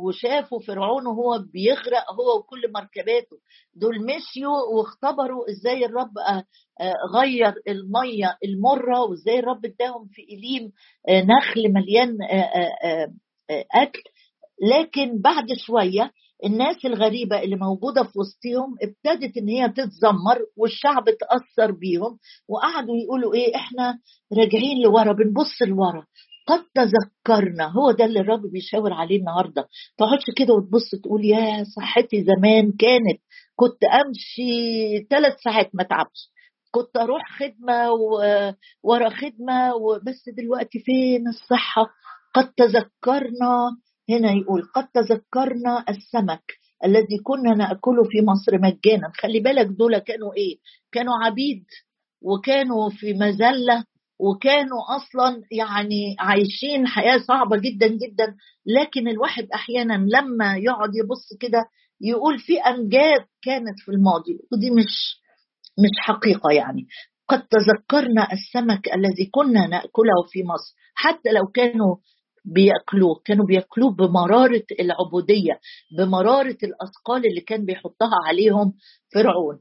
وشافوا 0.04 0.60
فرعون 0.68 1.08
وهو 1.08 1.40
بيغرق 1.54 2.14
هو 2.14 2.40
وكل 2.40 2.72
مركباته. 2.76 3.38
دول 3.74 3.96
مشيوا 4.06 4.60
واختبروا 4.74 5.50
إزاي 5.52 5.86
الرب 5.86 6.18
آه، 6.18 6.44
آه، 6.82 6.94
غير 7.16 7.54
المية 7.68 8.38
المرة 8.44 9.02
وإزاي 9.02 9.40
الرب 9.40 9.66
اداهم 9.66 10.08
في 10.12 10.22
إليم 10.22 10.72
آه، 11.10 11.22
نخل 11.22 11.74
مليان 11.74 12.18
أكل. 13.76 14.04
لكن 14.72 15.22
بعد 15.22 15.46
شوية 15.66 16.12
الناس 16.46 16.86
الغريبة 16.86 17.42
اللي 17.44 17.56
موجودة 17.56 18.04
في 18.04 18.20
وسطهم 18.20 18.76
ابتدت 18.84 19.38
إن 19.38 19.48
هي 19.50 19.70
تتذمر 19.70 20.40
والشعب 20.58 21.04
تأثر 21.06 21.72
بيهم 21.72 22.18
وقعدوا 22.50 22.96
يقولوا 22.98 23.34
إيه 23.34 23.56
إحنا 23.56 24.00
راجعين 24.38 24.82
لورا 24.84 25.14
بنبص 25.14 25.62
لورا. 25.62 26.06
قد 26.48 26.64
تذكرنا. 26.76 27.66
هو 27.66 27.92
ده 27.92 28.06
اللي 28.06 28.20
الرب 28.20 28.42
بيشاور 28.52 28.94
عليه 28.94 29.20
النهارده. 29.20 29.68
تقعدش 29.98 30.24
كده 30.38 30.54
وتبص 30.54 30.92
تقول 31.04 31.26
يا 31.26 31.64
صحتي 31.76 32.24
زمان 32.24 32.72
كانت 32.72 33.20
كنت 33.56 33.84
أمشي 33.84 35.00
ثلاث 35.10 35.34
ساعات 35.44 35.70
ما 35.74 35.84
تعبش. 35.84 36.32
كنت 36.72 36.98
أروح 36.98 37.22
خدمة 37.40 37.92
ورا 38.84 39.10
خدمة 39.10 39.76
وبس 39.76 40.30
دلوقتي 40.38 40.80
فين 40.80 41.28
الصحة؟ 41.28 41.88
قد 42.36 42.54
تذكرنا 42.54 43.78
هنا 44.10 44.32
يقول 44.32 44.62
قد 44.76 44.88
تذكرنا 44.88 45.86
السمك 45.90 46.44
الذي 46.86 47.18
كنا 47.24 47.56
نأكله 47.56 48.04
في 48.04 48.22
مصر 48.22 48.58
مجانا. 48.62 49.12
خلي 49.22 49.40
بالك 49.40 49.66
دول 49.66 49.98
كانوا 49.98 50.34
إيه؟ 50.38 50.58
كانوا 50.92 51.14
عبيد 51.26 51.66
وكانوا 52.22 52.90
في 52.90 53.14
مذلة 53.14 53.84
وكانوا 54.20 54.82
أصلا 54.96 55.42
يعني 55.52 56.16
عايشين 56.20 56.88
حياة 56.88 57.18
صعبة 57.18 57.58
جدا 57.58 57.88
جدا. 57.88 58.36
لكن 58.66 59.08
الواحد 59.08 59.48
أحيانا 59.54 59.94
لما 59.94 60.58
يقعد 60.58 60.90
يبص 61.04 61.38
كده 61.40 61.66
يقول 62.02 62.40
في 62.40 62.60
امجاد 62.60 63.26
كانت 63.42 63.80
في 63.86 63.92
الماضي. 63.92 64.40
ودي 64.52 64.72
مش 64.72 65.22
مش 65.80 66.00
حقيقة 66.00 66.52
يعني. 66.52 66.88
قد 67.30 67.48
تذكرنا 67.48 68.28
السمك 68.34 68.88
الذي 68.96 69.26
كنا 69.32 69.68
نأكله 69.68 70.24
في 70.32 70.44
مصر. 70.44 70.76
حتى 70.96 71.30
لو 71.30 71.48
كانوا 71.48 71.96
بياكلوه 72.54 73.22
كانوا 73.26 73.46
بياكلوه 73.46 73.92
بمرارة 73.92 74.64
العبودية 74.80 75.60
بمرارة 75.98 76.58
الأثقال 76.64 77.28
اللي 77.30 77.42
كان 77.42 77.66
بيحطها 77.66 78.16
عليهم 78.28 78.74
فرعون. 79.14 79.60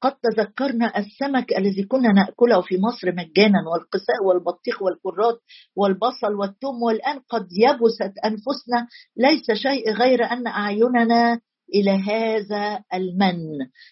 قد 0.00 0.14
تذكرنا 0.22 0.98
السمك 0.98 1.52
الذي 1.58 1.82
كنا 1.82 2.12
نأكله 2.12 2.60
في 2.60 2.74
مصر 2.78 3.12
مجانا 3.12 3.58
والقساء 3.72 4.24
والبطيخ 4.26 4.82
والكرات 4.82 5.38
والبصل 5.76 6.34
والثوم 6.34 6.82
والآن 6.82 7.18
قد 7.28 7.46
يبست 7.52 8.12
أنفسنا. 8.24 8.88
ليس 9.16 9.58
شيء 9.62 9.92
غير 9.92 10.24
أن 10.24 10.46
أعيننا 10.46 11.40
إلى 11.74 11.90
هذا 11.90 12.80
المن. 12.94 13.40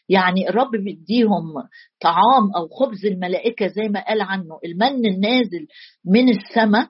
يعني 0.09 0.49
الرب 0.49 0.71
بيديهم 0.71 1.55
طعام 2.01 2.45
أو 2.57 2.69
خبز 2.69 3.07
الملائكة 3.07 3.67
زي 3.67 3.89
ما 3.89 4.05
قال 4.05 4.21
عنه 4.21 4.59
المن 4.65 5.07
النازل 5.07 5.67
من 6.07 6.29
السماء. 6.29 6.89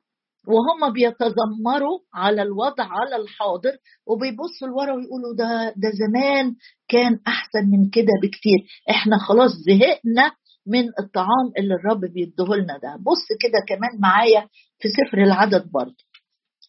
وهم 0.49 0.93
بيتذمروا 0.93 1.99
على 2.15 2.43
الوضع 2.43 2.85
على 2.85 3.17
الحاضر 3.17 3.73
وبيبصوا 4.07 4.69
لورا 4.69 4.93
ويقولوا 4.93 5.37
ده 5.39 5.73
ده 5.77 5.91
زمان 6.07 6.55
كان 6.89 7.19
أحسن 7.27 7.71
من 7.73 7.91
كده 7.91 8.13
بكتير. 8.23 8.59
إحنا 8.91 9.19
خلاص 9.19 9.51
زهقنا 9.51 10.33
من 10.67 10.85
الطعام 11.01 11.47
اللي 11.59 11.75
الرب 11.75 12.01
بيديهولنا 12.01 12.79
ده. 12.83 12.97
بص 13.01 13.27
كده 13.43 13.59
كمان 13.69 14.01
معايا 14.01 14.49
في 14.79 14.89
سفر 14.89 15.19
العدد 15.23 15.71
برضه. 15.75 15.97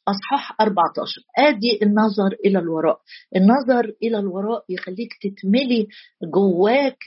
أصحاح 0.08 0.56
14 0.62 1.22
آدي 1.38 1.80
النظر 1.84 2.36
إلى 2.46 2.60
الوراء. 2.60 3.00
النظر 3.36 3.94
إلى 4.04 4.20
الوراء 4.20 4.64
يخليك 4.70 5.10
تتملي 5.22 5.88
جواك 6.34 6.98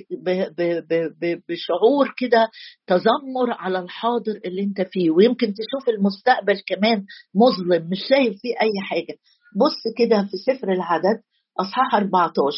بشعور 1.49 2.15
كده 2.17 2.49
تذمر 2.87 3.51
على 3.51 3.79
الحاضر 3.79 4.41
اللي 4.45 4.63
أنت 4.63 4.81
فيه 4.81 5.11
ويمكن 5.11 5.47
تشوف 5.47 5.89
المستقبل 5.89 6.61
كمان 6.67 7.05
مظلم 7.35 7.89
مش 7.91 7.99
شايف 8.09 8.41
فيه 8.43 8.55
أي 8.63 8.73
حاجة. 8.83 9.19
بص 9.57 9.83
كده 9.99 10.23
في 10.31 10.37
سفر 10.53 10.73
العدد 10.73 11.21
أصحاح 11.61 11.95
14 11.95 12.55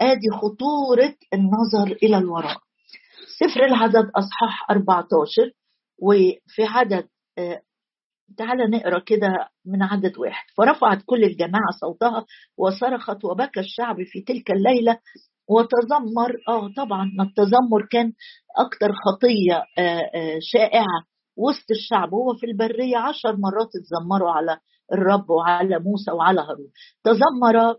آدي 0.00 0.30
خطورة 0.32 1.14
النظر 1.34 1.96
إلى 2.02 2.18
الوراء. 2.18 2.56
سفر 3.38 3.64
العدد 3.64 4.10
أصحاح 4.16 4.70
14 4.70 5.50
وفي 6.02 6.62
عدد 6.64 7.08
تعالى 8.38 8.66
نقرأ 8.76 8.98
كده 8.98 9.48
من 9.66 9.82
عدد 9.82 10.18
واحد. 10.18 10.46
فرفعت 10.56 11.02
كل 11.06 11.24
الجماعة 11.24 11.70
صوتها 11.80 12.26
وصرخت 12.58 13.24
وبكى 13.24 13.60
الشعب 13.60 13.96
في 14.04 14.20
تلك 14.20 14.50
الليلة 14.50 14.98
وتذمر 15.48 16.36
آه 16.48 16.68
طبعا 16.76 17.10
التذمر 17.20 17.86
كان 17.90 18.12
أكثر 18.58 18.92
خطية 19.06 19.54
آه 19.78 20.00
آه 20.14 20.38
شائعة 20.42 21.04
وسط 21.36 21.70
الشعب. 21.70 22.14
هو 22.14 22.34
في 22.34 22.46
البرية 22.46 22.96
عشر 22.96 23.36
مرات 23.36 23.68
اتذمروا 23.80 24.30
على 24.30 24.58
الرب 24.92 25.30
وعلى 25.30 25.78
موسى 25.78 26.10
وعلى 26.10 26.40
هارون. 26.40 26.70
تذمر 27.04 27.76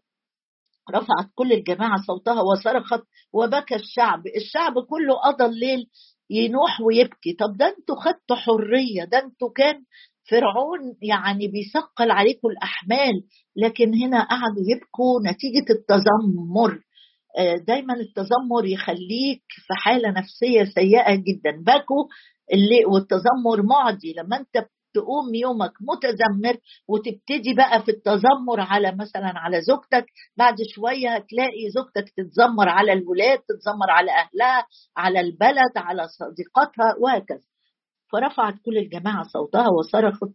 رفعت 0.91 1.29
كل 1.35 1.51
الجماعة 1.53 2.01
صوتها 2.07 2.41
وصرخت 2.41 3.03
وبكى 3.33 3.75
الشعب. 3.75 4.21
الشعب 4.37 4.73
كله 4.89 5.13
قضى 5.15 5.45
الليل 5.45 5.89
ينوح 6.29 6.81
ويبكي. 6.81 7.33
طب 7.33 7.57
ده 7.57 7.75
أنتوا 7.77 7.95
خدتوا 7.95 8.35
حرية 8.35 9.03
ده 9.03 9.19
أنتوا 9.19 9.49
كان 9.55 9.83
فرعون 10.29 10.79
يعني 11.01 11.47
بيثقل 11.47 12.11
عليكم 12.11 12.47
الأحمال 12.47 13.13
لكن 13.55 13.93
هنا 14.03 14.23
قعدوا 14.23 14.63
يبكوا 14.75 15.19
نتيجة 15.25 15.65
التذمر. 15.79 16.79
آه، 17.37 17.55
دايما 17.67 17.93
التذمر 17.93 18.65
يخليك 18.65 19.43
في 19.49 19.73
حالة 19.73 20.09
نفسية 20.09 20.63
سيئة 20.63 21.15
جدا. 21.15 21.51
بكوا 21.61 22.05
اللي 22.53 22.85
والتذمر 22.85 23.63
معدي. 23.69 24.13
لما 24.17 24.37
أنت 24.37 24.67
تقوم 24.95 25.35
يومك 25.35 25.71
متذمر 25.81 26.57
وتبتدي 26.89 27.53
بقى 27.57 27.83
في 27.83 27.91
التذمر 27.91 28.59
على 28.59 28.91
مثلا 28.91 29.31
على 29.35 29.61
زوجتك 29.61 30.05
بعد 30.37 30.55
شوية 30.75 31.15
هتلاقي 31.15 31.69
زوجتك 31.75 32.13
تتذمر 32.17 32.69
على 32.69 32.93
الولاد 32.93 33.39
تتذمر 33.39 33.89
على 33.89 34.11
أهلها 34.11 34.65
على 34.97 35.19
البلد 35.19 35.73
على 35.77 36.07
صديقاتها 36.07 36.95
وهكذا. 37.01 37.54
فرفعت 38.11 38.53
كل 38.65 38.77
الجماعة 38.77 39.23
صوتها 39.33 39.67
وصرخت 39.69 40.29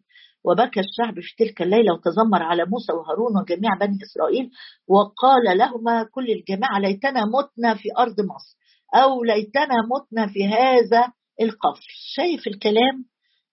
وبكى 0.44 0.80
الشعب 0.80 1.20
في 1.20 1.34
تلك 1.38 1.62
الليلة 1.62 1.92
وتذمر 1.94 2.42
على 2.42 2.64
موسى 2.64 2.92
وهارون 2.92 3.32
وجميع 3.42 3.70
بني 3.80 3.98
إسرائيل 4.02 4.50
وقال 4.88 5.58
لهما 5.58 6.02
كل 6.14 6.30
الجماعة 6.30 6.78
ليتنا 6.78 7.20
متنا 7.24 7.74
في 7.74 7.88
أرض 7.98 8.20
مصر 8.20 8.56
أو 8.94 9.24
ليتنا 9.24 9.76
متنا 9.94 10.26
في 10.32 10.46
هذا 10.46 11.12
القفر 11.40 11.86
شايف 12.16 12.46
الكلام؟ 12.46 13.04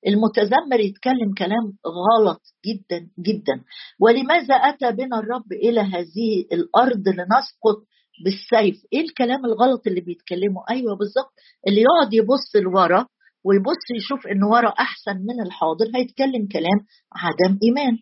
المتذمر 0.08 0.80
يتكلم 0.80 1.34
كلام 1.38 1.74
غلط 1.88 2.42
جدا 2.66 3.10
جدا. 3.20 3.64
ولماذا 4.00 4.56
أتى 4.56 4.92
بنا 4.92 5.20
الرب 5.20 5.52
إلى 5.52 5.80
هذه 5.82 6.46
الأرض 6.52 7.08
لنسقط 7.08 7.78
بالسيف؟ 8.24 8.76
إيه 8.94 9.02
الكلام 9.02 9.46
الغلط 9.46 9.88
اللي 9.88 10.02
بيتكلمه 10.02 10.64
أيوه 10.70 10.96
بالظبط 10.96 11.34
اللي 11.68 11.82
يقعد 11.82 12.14
يبص 12.14 12.56
لورا 12.56 13.06
ويبص 13.48 13.84
يشوف 13.98 14.28
إن 14.28 14.44
ورا 14.44 14.70
أحسن 14.70 15.18
من 15.30 15.42
الحاضر 15.46 15.86
هيتكلم 15.96 16.48
كلام 16.52 16.80
عدم 17.16 17.58
إيمان. 17.64 17.98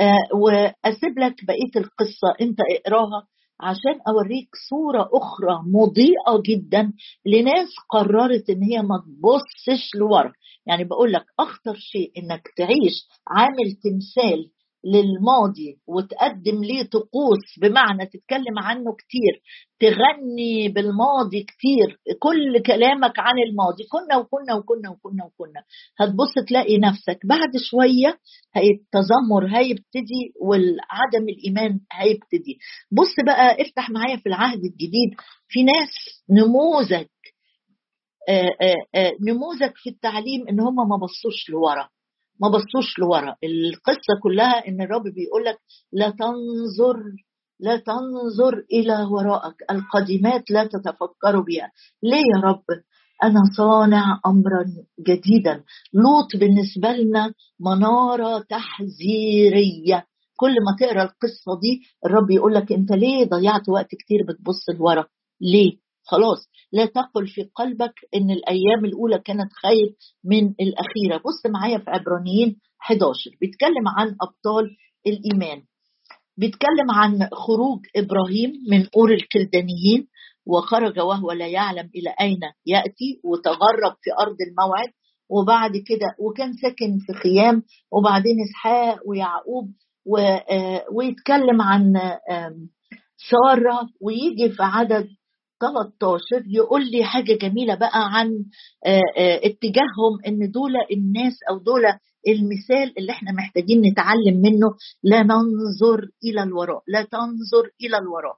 آه 0.00 0.36
وأسيب 0.36 1.18
لك 1.18 1.44
بقية 1.44 1.74
القصة 1.76 2.28
أنت 2.40 2.58
اقراها 2.60 3.26
عشان 3.60 4.00
أوريك 4.08 4.48
صورة 4.70 5.08
أخرى 5.12 5.54
مضيئة 5.66 6.42
جدا 6.46 6.92
لناس 7.26 7.68
قررت 7.90 8.50
إن 8.50 8.62
هي 8.62 8.82
ما 8.82 8.96
تبصش 9.06 9.94
لورا. 9.94 10.32
يعني 10.66 10.84
بقول 10.84 11.12
لك 11.12 11.24
أخطر 11.40 11.74
شيء 11.76 12.12
إنك 12.18 12.42
تعيش 12.56 12.96
عامل 13.28 13.68
تمثال 13.84 14.50
للماضي 14.84 15.78
وتقدم 15.86 16.64
ليه 16.64 16.82
طقوس 16.82 17.58
بمعنى 17.62 18.06
تتكلم 18.06 18.58
عنه 18.58 18.94
كتير 18.96 19.42
تغني 19.80 20.68
بالماضي 20.68 21.42
كتير 21.42 21.98
كل 22.18 22.62
كلامك 22.62 23.18
عن 23.18 23.34
الماضي 23.48 23.84
كنا 23.92 24.16
وكنا 24.16 24.54
وكنا 24.54 24.90
وكنا 24.90 25.24
وكنا. 25.24 25.62
هتبص 26.00 26.34
تلاقي 26.48 26.78
نفسك 26.78 27.18
بعد 27.26 27.50
شوية 27.70 28.18
التذمر 28.56 29.46
هيبتدي 29.58 30.22
والعدم 30.42 31.28
الإيمان 31.28 31.80
هيبتدي. 31.92 32.58
بص 32.92 33.14
بقى 33.26 33.62
افتح 33.62 33.90
معايا 33.90 34.16
في 34.16 34.26
العهد 34.28 34.58
الجديد 34.64 35.10
في 35.48 35.62
ناس 35.62 35.90
نموذج 36.30 37.06
آآ 38.28 38.50
آآ 38.94 39.12
نموذج 39.28 39.72
في 39.74 39.90
التعليم 39.90 40.48
إن 40.48 40.60
هم 40.60 40.74
ما 40.88 40.96
بصوش 40.96 41.50
لورا. 41.50 41.88
ما 42.40 42.48
بصوش 42.48 42.98
لورا. 42.98 43.36
القصة 43.44 44.20
كلها 44.22 44.68
إن 44.68 44.80
الرب 44.82 45.02
بيقول 45.02 45.44
لك 45.44 45.58
لا 45.92 46.10
تنظر 46.10 46.96
لا 47.60 47.76
تنظر 47.76 48.64
إلى 48.72 49.04
وراءك. 49.10 49.54
القديمات 49.70 50.50
لا 50.50 50.64
تتفكر 50.64 51.40
بها. 51.40 51.70
ليه 52.02 52.22
يا 52.36 52.40
رب؟ 52.44 52.64
أنا 53.24 53.40
صانع 53.56 54.20
أمرا 54.26 54.64
جديدا. 55.00 55.64
لوط 55.94 56.36
بالنسبة 56.40 56.92
لنا 56.92 57.32
منارة 57.60 58.38
تحذيرية. 58.48 60.06
كل 60.36 60.50
ما 60.66 60.76
تقرأ 60.80 61.02
القصة 61.02 61.60
دي 61.60 61.80
الرب 62.06 62.30
يقول 62.30 62.54
لك 62.54 62.72
أنت 62.72 62.92
ليه 62.92 63.24
ضيعت 63.24 63.68
وقت 63.68 63.88
كتير 63.94 64.22
بتبص 64.28 64.68
لورا؟ 64.78 65.04
ليه؟ 65.40 65.72
خلاص 66.12 66.48
لا 66.72 66.86
تقل 66.86 67.26
في 67.26 67.42
قلبك 67.54 67.94
إن 68.14 68.30
الأيام 68.30 68.84
الأولى 68.84 69.18
كانت 69.18 69.52
خير 69.62 69.94
من 70.24 70.54
الأخيرة. 70.60 71.16
بص 71.16 71.46
معايا 71.46 71.78
في 71.78 71.90
عبرانيين 71.90 72.56
11 72.82 73.30
بيتكلم 73.40 73.88
عن 73.98 74.06
أبطال 74.22 74.76
الإيمان. 75.06 75.62
بيتكلم 76.36 76.90
عن 76.90 77.28
خروج 77.32 77.80
إبراهيم 77.96 78.52
من 78.70 78.86
أور 78.96 79.12
الكلدانيين 79.12 80.08
وخرج 80.46 81.00
وهو 81.00 81.32
لا 81.32 81.48
يعلم 81.48 81.90
إلى 81.94 82.14
أين 82.20 82.40
يأتي 82.66 83.20
وتغرب 83.24 83.94
في 84.02 84.10
أرض 84.20 84.36
الموعد 84.48 84.88
وبعد 85.30 85.70
كده 85.86 86.14
وكان 86.18 86.52
ساكن 86.52 86.98
في 87.06 87.12
خيام 87.12 87.62
وبعدين 87.92 88.36
إسحاق 88.50 88.98
ويعقوب 89.06 89.70
آه، 90.50 90.84
ويتكلم 90.92 91.62
عن 91.62 91.92
سارة 93.30 93.88
ويجي 94.00 94.50
في 94.56 94.62
عدد 94.62 95.08
13 95.62 96.44
يقول 96.46 96.90
لي 96.90 97.04
حاجة 97.04 97.32
جميلة 97.32 97.74
بقى 97.74 97.90
عن 98.14 98.44
اتجاههم 99.18 100.12
إن 100.26 100.50
دول 100.50 100.72
الناس 100.92 101.32
أو 101.50 101.58
دول 101.58 101.82
المثال 102.28 102.98
اللي 102.98 103.12
إحنا 103.12 103.32
محتاجين 103.32 103.80
نتعلم 103.80 104.36
منه 104.42 104.74
لا 105.02 105.22
ننظر 105.22 106.08
إلى 106.24 106.42
الوراء 106.42 106.82
لا 106.88 107.02
تنظر 107.02 107.70
إلى 107.80 107.98
الوراء. 107.98 108.36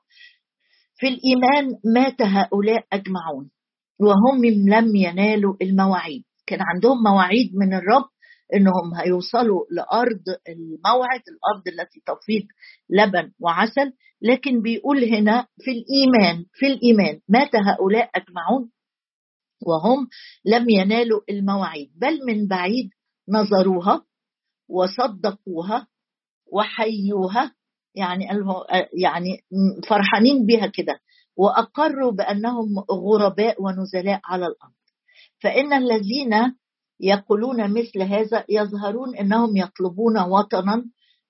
في 0.97 1.09
الإيمان 1.09 1.79
مات 1.95 2.23
هؤلاء 2.23 2.85
أجمعون 2.93 3.51
وهم 4.01 4.45
لم 4.45 4.97
ينالوا 4.97 5.55
المواعيد. 5.63 6.23
كان 6.47 6.59
عندهم 6.63 7.03
مواعيد 7.03 7.51
من 7.55 7.75
الرب 7.75 8.05
إنهم 8.55 8.95
هيوصلوا 8.95 9.65
لأرض 9.71 10.23
الموعد 10.49 11.21
الأرض 11.29 11.69
التي 11.69 12.01
تفيض 12.07 12.43
لبن 12.91 13.31
وعسل. 13.41 13.93
لكن 14.25 14.63
بيقول 14.63 15.05
هنا 15.05 15.47
في 15.65 15.71
الإيمان 15.71 16.45
في 16.53 16.67
الإيمان 16.67 17.21
مات 17.29 17.51
هؤلاء 17.57 18.11
أجمعون؟ 18.15 18.71
وهم 19.67 20.09
لم 20.45 20.71
ينالوا 20.71 21.21
المواعيد 21.31 21.91
بل 21.97 22.21
من 22.27 22.49
بعيد 22.49 22.91
نظروها 23.29 24.05
وصدقوها 24.69 25.87
وحيوها 26.53 27.55
يعني 27.95 28.25
يعني 29.03 29.45
فرحانين 29.89 30.47
بها 30.47 30.67
كده 30.67 31.01
وأقروا 31.37 32.13
بأنهم 32.13 32.79
غرباء 32.91 33.63
ونزلاء 33.63 34.21
على 34.25 34.47
الأرض. 34.47 34.73
فإن 35.43 35.73
الذين 35.73 36.55
يقولون 37.01 37.71
مثل 37.71 38.03
هذا 38.03 38.45
يظهرون 38.49 39.17
إنهم 39.17 39.57
يطلبون 39.57 40.19
وطنا 40.19 40.85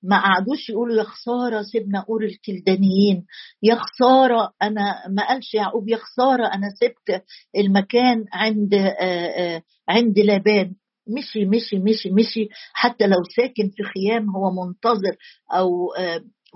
ما 0.04 0.20
قعدوش 0.22 0.70
يقولوا 0.70 0.96
يا 0.96 1.02
خسارة 1.02 1.62
سيبنا 1.62 2.04
أور 2.08 2.24
الكلدانيين 2.24 3.26
يا 3.62 3.74
خسارة 3.74 4.52
أنا 4.62 4.94
ما 5.08 5.28
قالش 5.28 5.54
يعقوب 5.54 5.88
يا 5.88 5.96
خسارة 5.96 6.46
أنا 6.46 6.68
سبت 6.80 7.22
المكان 7.56 8.24
عند 8.32 8.74
آآ 8.74 8.94
آآ 9.00 9.62
عند 9.88 10.18
لابان. 10.18 10.74
مشي 11.16 11.44
مشي 11.44 11.78
مشي 11.78 12.10
مشي. 12.10 12.48
حتى 12.72 13.06
لو 13.06 13.22
ساكن 13.36 13.70
في 13.76 13.82
خيام 13.82 14.30
هو 14.30 14.50
منتظر 14.66 15.16
أو 15.54 15.88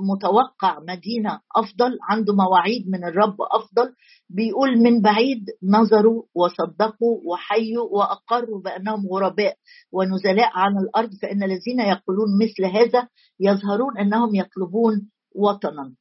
متوقع 0.01 0.79
مدينة 0.89 1.41
أفضل 1.57 1.99
عنده 2.03 2.35
مواعيد 2.35 2.89
من 2.89 3.05
الرب 3.05 3.37
أفضل. 3.53 3.95
بيقول 4.31 4.79
من 4.79 5.03
بعيد 5.03 5.45
نظروا 5.63 6.23
وصدقوا 6.35 7.21
وحيوا 7.25 7.89
وأقروا 7.91 8.61
بأنهم 8.63 9.07
غرباء 9.07 9.57
ونزلاء 9.93 10.51
عن 10.55 10.79
الأرض 10.79 11.11
فإن 11.23 11.43
الذين 11.43 11.81
يقولون 11.81 12.29
مثل 12.43 12.65
هذا 12.65 13.09
يظهرون 13.41 13.99
أنهم 13.99 14.35
يطلبون 14.35 15.11
وطنا. 15.35 15.95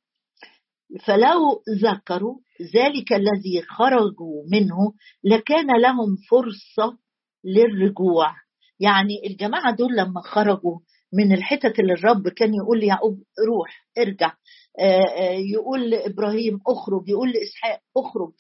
فلو 1.06 1.62
ذكروا 1.84 2.40
ذلك 2.76 3.14
الذي 3.14 3.62
خرجوا 3.62 4.44
منه 4.52 4.94
لكان 5.24 5.82
لهم 5.82 6.16
فرصة 6.30 6.98
للرجوع. 7.44 8.36
يعني 8.80 9.28
الجماعة 9.28 9.76
دول 9.76 9.96
لما 9.98 10.22
خرجوا 10.22 10.80
من 11.14 11.34
الحتت 11.34 11.80
اللي 11.80 11.94
الرب 11.94 12.28
كان 12.28 12.54
يقول 12.54 12.80
ليعقوب 12.80 13.24
روح 13.48 13.88
ارجع. 13.98 14.32
يقول 15.54 15.90
لإبراهيم 15.90 16.60
اخرج 16.68 17.10
يقول 17.10 17.30
لإسحاق 17.32 17.80
اخرج. 17.98 18.32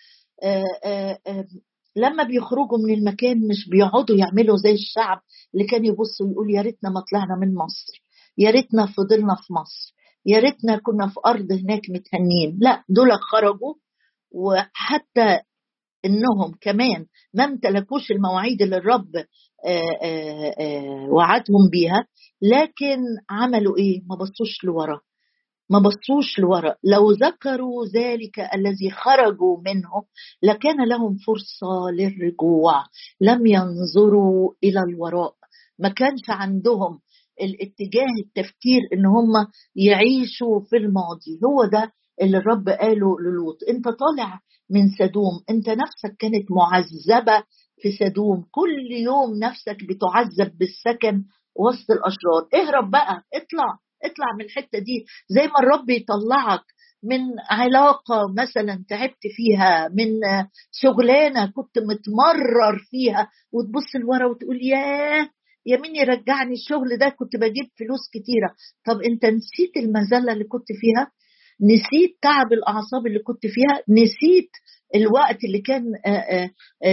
لما 1.95 2.23
بيخرجوا 2.23 2.77
من 2.87 2.93
المكان 2.93 3.47
مش 3.47 3.69
بيقعدوا 3.69 4.15
يعملوا 4.15 4.57
زي 4.57 4.71
الشعب 4.71 5.21
اللي 5.53 5.65
كان 5.65 5.85
يبص 5.85 6.21
ويقول 6.21 6.55
يا 6.55 6.61
ريتنا 6.61 6.89
ما 6.89 7.03
طلعنا 7.11 7.35
من 7.41 7.55
مصر 7.55 8.03
يا 8.37 8.49
ريتنا 8.51 8.85
فضلنا 8.85 9.35
في 9.35 9.53
مصر 9.53 9.95
يا 10.25 10.39
ريتنا 10.39 10.77
كنا 10.77 11.07
في 11.07 11.19
أرض 11.25 11.51
هناك 11.51 11.81
متهنين. 11.89 12.57
لا 12.61 12.83
دول 12.89 13.11
خرجوا 13.31 13.73
وحتى 14.31 15.39
إنهم 16.05 16.55
كمان 16.61 17.05
ما 17.33 17.45
امتلكوش 17.45 18.11
المواعيد 18.11 18.61
اللي 18.61 18.77
الرب 18.77 19.11
وعدهم 21.11 21.69
بيها 21.71 22.07
لكن 22.41 22.99
عملوا 23.29 23.77
إيه؟ 23.77 24.01
ما 24.09 24.15
بصوش 24.15 24.63
لورا. 24.63 24.99
ما 25.69 25.79
بصوش 25.79 26.39
لورا. 26.39 26.75
لو 26.83 27.11
ذكروا 27.11 27.85
ذلك 27.95 28.39
الذي 28.39 28.91
خرجوا 28.91 29.57
منه 29.65 30.03
لكان 30.43 30.87
لهم 30.89 31.15
فرصة 31.15 31.91
للرجوع. 31.93 32.83
لم 33.21 33.45
ينظروا 33.45 34.53
إلى 34.63 34.79
الوراء. 34.79 35.33
ما 35.79 35.89
كانش 35.89 36.29
عندهم 36.29 36.99
الاتجاه 37.41 38.13
التفكير 38.25 38.81
إن 38.93 39.05
هم 39.05 39.47
يعيشوا 39.75 40.59
في 40.69 40.77
الماضي. 40.77 41.39
هو 41.45 41.65
ده 41.65 41.91
اللي 42.21 42.37
الرب 42.37 42.69
قاله 42.69 43.19
للوط. 43.19 43.57
أنت 43.69 43.85
طالع 43.85 44.39
من 44.69 44.89
سدوم. 44.99 45.43
انت 45.49 45.69
نفسك 45.69 46.15
كانت 46.19 46.45
معذبة 46.51 47.43
في 47.81 47.91
سدوم. 47.91 48.45
كل 48.51 48.91
يوم 48.91 49.39
نفسك 49.39 49.77
بتعذب 49.89 50.57
بالسكن 50.57 51.23
وسط 51.55 51.91
الأشرار. 51.91 52.47
اهرب 52.53 52.91
بقى. 52.91 53.23
اطلع. 53.33 53.77
اطلع 54.03 54.25
من 54.39 54.45
الحتة 54.45 54.79
دي. 54.79 55.05
زي 55.29 55.41
ما 55.47 55.59
الرب 55.59 55.89
يطلعك 55.89 56.63
من 57.03 57.19
علاقة 57.49 58.33
مثلا 58.37 58.83
تعبت 58.89 59.23
فيها 59.35 59.87
من 59.87 60.09
شغلانة 60.71 61.45
كنت 61.55 61.77
متمرر 61.79 62.77
فيها 62.89 63.29
وتبص 63.53 63.95
لورا 63.95 64.25
وتقول 64.25 64.57
ياه! 64.65 65.29
يا 65.65 65.77
مين 65.77 65.95
يرجعني 65.95 66.53
الشغل 66.53 66.97
ده. 66.99 67.09
كنت 67.09 67.35
بجيب 67.35 67.65
فلوس 67.79 68.09
كتيرة. 68.13 68.49
طب 68.85 69.01
انت 69.01 69.25
نسيت 69.25 69.77
المذله 69.77 70.33
اللي 70.33 70.43
كنت 70.43 70.67
فيها؟ 70.81 71.11
نسيت 71.61 72.17
تعب 72.21 72.53
الأعصاب 72.53 73.07
اللي 73.07 73.19
كنت 73.19 73.41
فيها 73.47 73.81
نسيت 73.89 74.49
الوقت 74.95 75.43
اللي 75.43 75.61
كان 75.61 75.83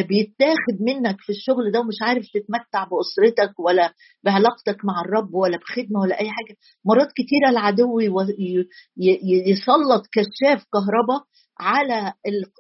بيتاخد 0.08 0.76
منك 0.80 1.16
في 1.20 1.30
الشغل 1.32 1.72
ده 1.72 1.80
ومش 1.80 1.94
عارف 2.02 2.24
تتمتع 2.34 2.84
بأسرتك 2.84 3.60
ولا 3.60 3.92
بعلاقتك 4.24 4.84
مع 4.84 5.00
الرب 5.00 5.34
ولا 5.34 5.56
بخدمة 5.58 6.00
ولا 6.00 6.20
أي 6.20 6.30
حاجة. 6.30 6.56
مرات 6.84 7.08
كتيره 7.12 7.50
العدو 7.50 8.00
يسلط 9.46 10.02
كشاف 10.12 10.64
كهرباء 10.72 11.24
على 11.60 12.12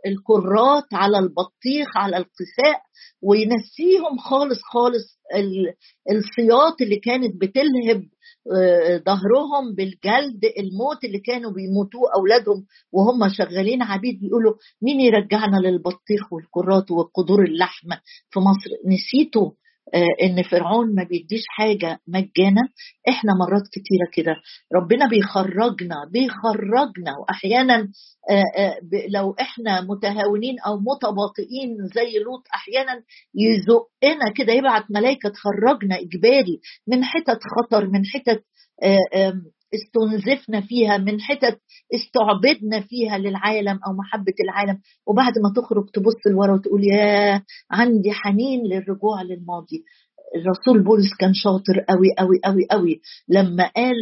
الكرات 0.06 0.84
على 0.92 1.18
البطيخ 1.18 1.96
على 1.96 2.16
القساء 2.16 2.82
وينسيهم 3.22 4.18
خالص 4.18 4.60
خالص 4.72 5.18
السياط 6.10 6.82
اللي 6.82 6.96
كانت 6.96 7.40
بتلهب 7.40 8.02
ظهرهم 9.06 9.74
بالجلد 9.76 10.44
الموت 10.58 11.04
اللي 11.04 11.18
كانوا 11.18 11.50
بيموتوه 11.52 12.02
أولادهم 12.16 12.66
وهم 12.92 13.28
شغالين 13.28 13.82
عبيد 13.82 14.20
بيقولوا 14.20 14.54
مين 14.82 15.00
يرجعنا 15.00 15.56
للبطيخ 15.56 16.32
والكرات 16.32 16.90
وقدور 16.90 17.44
اللحمة 17.44 18.00
في 18.30 18.40
مصر؟ 18.40 18.70
نسيتوا 18.86 19.50
إن 20.22 20.42
فرعون 20.42 20.94
ما 20.94 21.02
بيديش 21.04 21.42
حاجة 21.48 22.00
مجانا 22.08 22.62
إحنا 23.08 23.32
مرات 23.34 23.62
كتيرة 23.72 24.08
كده. 24.12 24.36
ربنا 24.74 25.08
بيخرجنا 25.08 25.96
بيخرجنا 26.12 27.12
وأحيانا 27.20 27.88
لو 29.08 29.34
إحنا 29.40 29.80
متهاونين 29.80 30.56
أو 30.66 30.76
متباطئين 30.76 31.76
زي 31.94 32.18
لوط 32.18 32.42
أحيانا 32.54 33.02
يزقنا 33.34 34.32
كده 34.36 34.52
يبعت 34.52 34.84
ملائكه 34.90 35.28
تخرجنا 35.28 35.96
إجباري 35.96 36.60
من 36.88 37.04
حتت 37.04 37.38
خطر 37.56 37.86
من 37.86 38.02
حتت 38.06 38.44
استنزفنا 39.74 40.60
فيها 40.60 40.98
من 40.98 41.20
حتت 41.20 41.58
استعبدنا 41.94 42.80
فيها 42.80 43.18
للعالم 43.18 43.80
أو 43.86 43.92
محبة 43.92 44.34
العالم. 44.44 44.80
وبعد 45.06 45.32
ما 45.38 45.62
تخرج 45.62 45.90
تبص 45.90 46.26
لورا 46.30 46.54
وتقول 46.54 46.80
يا 46.84 47.42
عندي 47.70 48.12
حنين 48.12 48.60
للرجوع 48.66 49.22
للماضي. 49.22 49.84
الرسول 50.36 50.84
بولس 50.84 51.14
كان 51.20 51.34
شاطر 51.34 51.80
قوي 51.88 52.08
قوي 52.18 52.40
قوي 52.44 52.66
قوي 52.70 53.00
لما 53.28 53.70
قال 53.76 53.94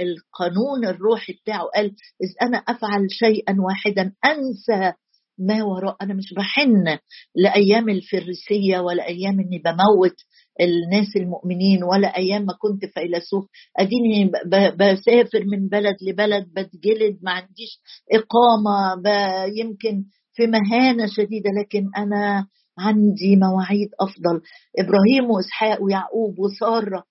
القانون 0.00 0.86
الروحي 0.86 1.32
بتاعه 1.32 1.64
قال 1.74 1.84
إذ 2.22 2.28
أنا 2.42 2.58
أفعل 2.58 3.06
شيئا 3.10 3.56
واحدا 3.60 4.12
أنسى 4.24 4.92
ما 5.38 5.62
وراء 5.64 5.96
أنا 6.02 6.14
مش 6.14 6.34
بحن 6.36 6.98
لأيام 7.34 7.88
الفريسية 7.88 8.78
ولا 8.78 9.06
أيام 9.06 9.40
إني 9.40 9.58
بموت 9.64 10.16
الناس 10.60 11.16
المؤمنين 11.16 11.84
ولا 11.84 12.16
أيام 12.16 12.42
ما 12.42 12.52
كنت 12.52 12.84
فيلسوف. 12.94 13.44
أديني 13.78 14.30
بسافر 14.76 15.44
من 15.44 15.68
بلد 15.68 15.96
لبلد 16.02 16.46
بتجلد 16.56 17.18
ما 17.22 17.30
عنديش 17.30 17.80
إقامة 18.12 19.02
يمكن 19.56 20.04
في 20.32 20.46
مهانة 20.46 21.06
شديدة 21.06 21.50
لكن 21.60 21.90
أنا 21.96 22.46
عندي 22.78 23.36
مواعيد 23.36 23.88
أفضل. 24.00 24.40
إبراهيم 24.78 25.30
وإسحاق 25.30 25.82
ويعقوب 25.82 26.38
وسارة 26.38 27.04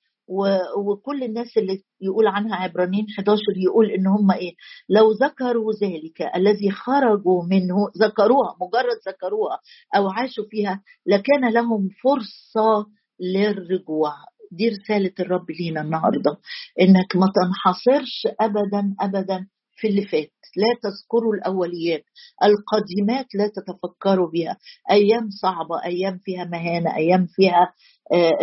وكل 0.77 1.23
الناس 1.23 1.57
اللي 1.57 1.83
يقول 2.01 2.27
عنها 2.27 2.55
عبرانيين 2.55 3.05
11 3.19 3.41
يقول 3.57 3.91
إن 3.91 4.07
هم 4.07 4.31
إيه؟ 4.31 4.53
لو 4.89 5.11
ذكروا 5.11 5.73
ذلك 5.81 6.21
الذي 6.35 6.71
خرجوا 6.71 7.43
منه 7.43 7.75
ذكروها 8.01 8.55
مجرد 8.61 8.97
ذكروها 9.07 9.59
أو 9.95 10.09
عاشوا 10.09 10.43
فيها 10.49 10.81
لكان 11.05 11.53
لهم 11.53 11.89
فرصة 12.03 12.85
للرجوع. 13.19 14.13
دي 14.51 14.69
رسالة 14.69 15.11
الرب 15.19 15.51
لينا 15.51 15.81
النهاردة 15.81 16.37
إنك 16.81 17.15
ما 17.15 17.27
تنحصرش 17.35 18.27
أبدا 18.41 18.95
أبدا 19.01 19.47
في 19.75 19.87
اللي 19.87 20.05
فات. 20.05 20.31
لا 20.57 20.79
تذكروا 20.83 21.33
الأوليات 21.35 22.03
القديمات 22.43 23.25
لا 23.35 23.47
تتفكروا 23.47 24.31
بها. 24.31 24.57
أيام 24.91 25.29
صعبة 25.41 25.83
أيام 25.85 26.19
فيها 26.23 26.43
مهانة 26.43 26.95
أيام 26.95 27.25
فيها 27.35 27.73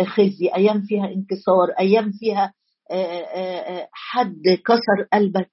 خزي 0.05 0.47
أيام 0.55 0.81
فيها 0.81 1.05
انكسار 1.05 1.69
أيام 1.79 2.11
فيها 2.11 2.53
حد 3.93 4.41
كسر 4.65 5.07
قلبك. 5.13 5.49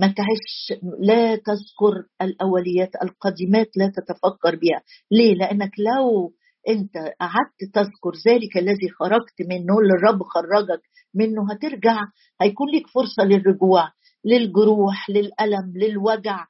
ما 0.00 0.06
تعيش 0.06 0.80
لا 1.00 1.36
تذكر 1.36 2.04
الأوليات 2.22 2.90
القديمات 3.02 3.68
لا 3.76 3.86
تتفكر 3.88 4.56
بها. 4.56 4.82
ليه؟ 5.10 5.34
لأنك 5.34 5.70
لو 5.78 6.32
أنت 6.68 6.96
قعدت 7.20 7.74
تذكر 7.74 8.12
ذلك 8.26 8.56
الذي 8.56 8.88
خرجت 8.98 9.40
منه 9.48 9.78
اللي 9.78 9.94
الرب 9.98 10.22
خرجك 10.22 10.80
منه 11.14 11.52
هترجع 11.52 12.00
هيكون 12.40 12.66
لك 12.74 12.86
فرصة 12.86 13.24
للرجوع 13.24 13.88
للجروح 14.24 15.10
للألم 15.10 15.72
للوجع 15.76 16.46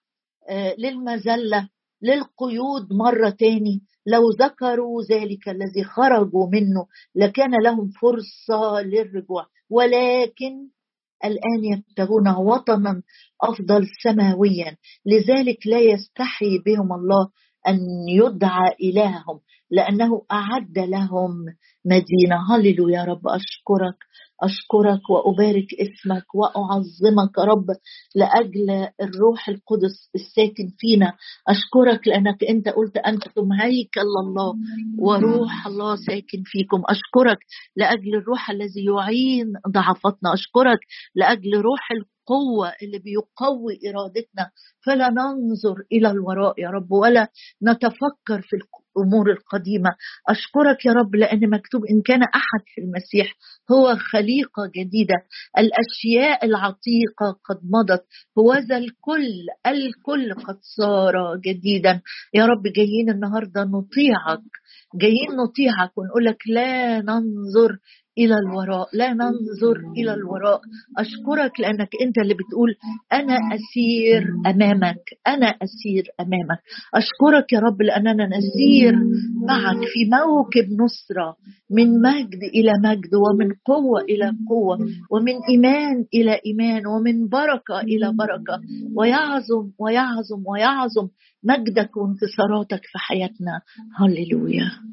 آه، 0.49 0.75
للمذلة. 0.79 1.69
للقيود 2.05 2.93
مرة 2.93 3.31
تاني. 3.31 3.83
لو 4.07 4.31
ذكروا 4.41 5.03
ذلك 5.11 5.49
الذي 5.49 5.85
خرجوا 5.85 6.47
منه 6.53 6.87
لكان 7.15 7.63
لهم 7.63 7.91
فرصة 8.01 8.81
للرجوع. 8.81 9.47
ولكن 9.71 10.69
الآن 11.25 11.65
يبتغون 11.73 12.29
وطنا 12.29 13.03
أفضل 13.43 13.87
سماويا. 14.03 14.77
لذلك 15.07 15.67
لا 15.67 15.79
يستحي 15.79 16.59
بهم 16.67 16.93
الله 16.93 17.29
أن 17.69 17.79
يدعى 18.09 18.75
إلههم 18.83 19.41
لأنه 19.71 20.23
أعد 20.33 20.79
لهم 20.79 21.31
مدينة. 21.85 22.37
هللو 22.51 22.89
يا 22.89 23.05
رب 23.05 23.29
أشكرك. 23.29 23.97
أشكرك 24.43 25.11
وأبارك 25.11 25.67
اسمك 25.75 26.35
وأعظمك 26.35 27.39
رب 27.39 27.67
لأجل 28.15 28.89
الروح 29.03 29.49
القدس 29.49 30.11
الساكن 30.15 30.69
فينا. 30.79 31.13
أشكرك 31.49 32.09
لأنك 32.09 32.45
أنت 32.45 32.69
قلت 32.69 32.97
أنتم 32.97 33.53
هيكل 33.53 34.01
الله 34.25 34.55
وروح 34.99 35.67
الله 35.67 35.97
ساكن 35.97 36.43
فيكم. 36.45 36.83
أشكرك 36.89 37.39
لأجل 37.77 38.15
الروح 38.15 38.51
الذي 38.51 38.85
يعين 38.85 39.53
ضعفتنا 39.69 40.35
أشكرك 40.35 40.79
لأجل 41.15 41.55
روح 41.55 41.89
القوة 41.93 42.73
اللي 42.83 42.99
بيقوي 42.99 43.79
إرادتنا. 43.91 44.51
فلا 44.87 45.11
ننظر 45.11 45.77
إلى 45.93 46.11
الوراء 46.11 46.61
يا 46.61 46.69
رب 46.69 46.93
ولا 46.93 47.29
نتفكر 47.63 48.43
في 48.43 48.57
الأمور 48.97 49.31
القديمة. 49.31 49.91
أشكرك 50.29 50.85
يا 50.87 50.93
رب 50.93 51.15
لأن 51.17 51.51
مكتوب 51.51 51.85
إن 51.85 52.03
كان 52.03 52.23
أحد 52.23 52.63
في 52.75 52.81
المسيح 52.81 53.35
هو 53.73 53.97
خليقة 53.97 54.63
جديدة. 54.77 55.15
الأشياء 55.59 56.45
العتيقة 56.45 57.39
قد 57.45 57.59
مضت. 57.73 58.05
هوذا 58.39 58.77
الكل. 58.77 59.47
الكل 59.67 60.35
قد 60.35 60.59
صار 60.77 61.37
جديدا. 61.37 62.01
يا 62.35 62.47
رب 62.47 62.63
جايين 62.77 63.11
النهارده 63.11 63.65
نطيعك. 63.65 64.43
جايين 64.95 65.31
نطيعك 65.37 65.99
ونقول 65.99 66.25
لك 66.25 66.39
لا 66.49 67.01
ننظر 67.01 67.79
إلى 68.19 68.35
الوراء. 68.39 68.89
لا 68.93 69.13
ننظر 69.13 69.77
إلى 69.97 70.15
الوراء. 70.15 70.61
أشكرك 70.99 71.61
لأنك 71.61 71.89
أنت 72.03 72.19
اللي 72.19 72.35
بتقول 72.35 72.75
أنا 73.13 73.35
أسير 73.55 74.23
أمامك. 74.47 75.05
أنا 75.27 75.47
أسير 75.47 76.05
أمامك. 76.21 76.61
أشكرك 76.95 77.53
يا 77.53 77.61
رب 77.61 77.83
لأننا 77.83 78.27
نسير 78.27 78.95
معك 79.49 79.77
في 79.77 80.01
موكب 80.11 80.73
نصرة 80.83 81.37
من 81.71 82.03
مجد 82.03 82.43
إلى 82.55 82.73
مجد 82.85 83.15
ومن 83.15 83.53
قوة 83.65 84.01
إلى 84.01 84.33
قوة 84.49 84.79
ومن 85.11 85.35
إيمان 85.51 86.05
إلى 86.15 86.41
إيمان 86.47 86.87
ومن 86.87 87.29
بركة 87.29 87.81
إلى 87.81 88.13
بركة. 88.13 88.61
ويعظم 88.97 89.71
ويعظم 89.79 90.43
ويعظم 90.47 91.09
مجدك 91.45 91.97
وانتصاراتك 91.97 92.81
في 92.83 92.99
حياتنا. 92.99 93.61
هللويا. 93.99 94.85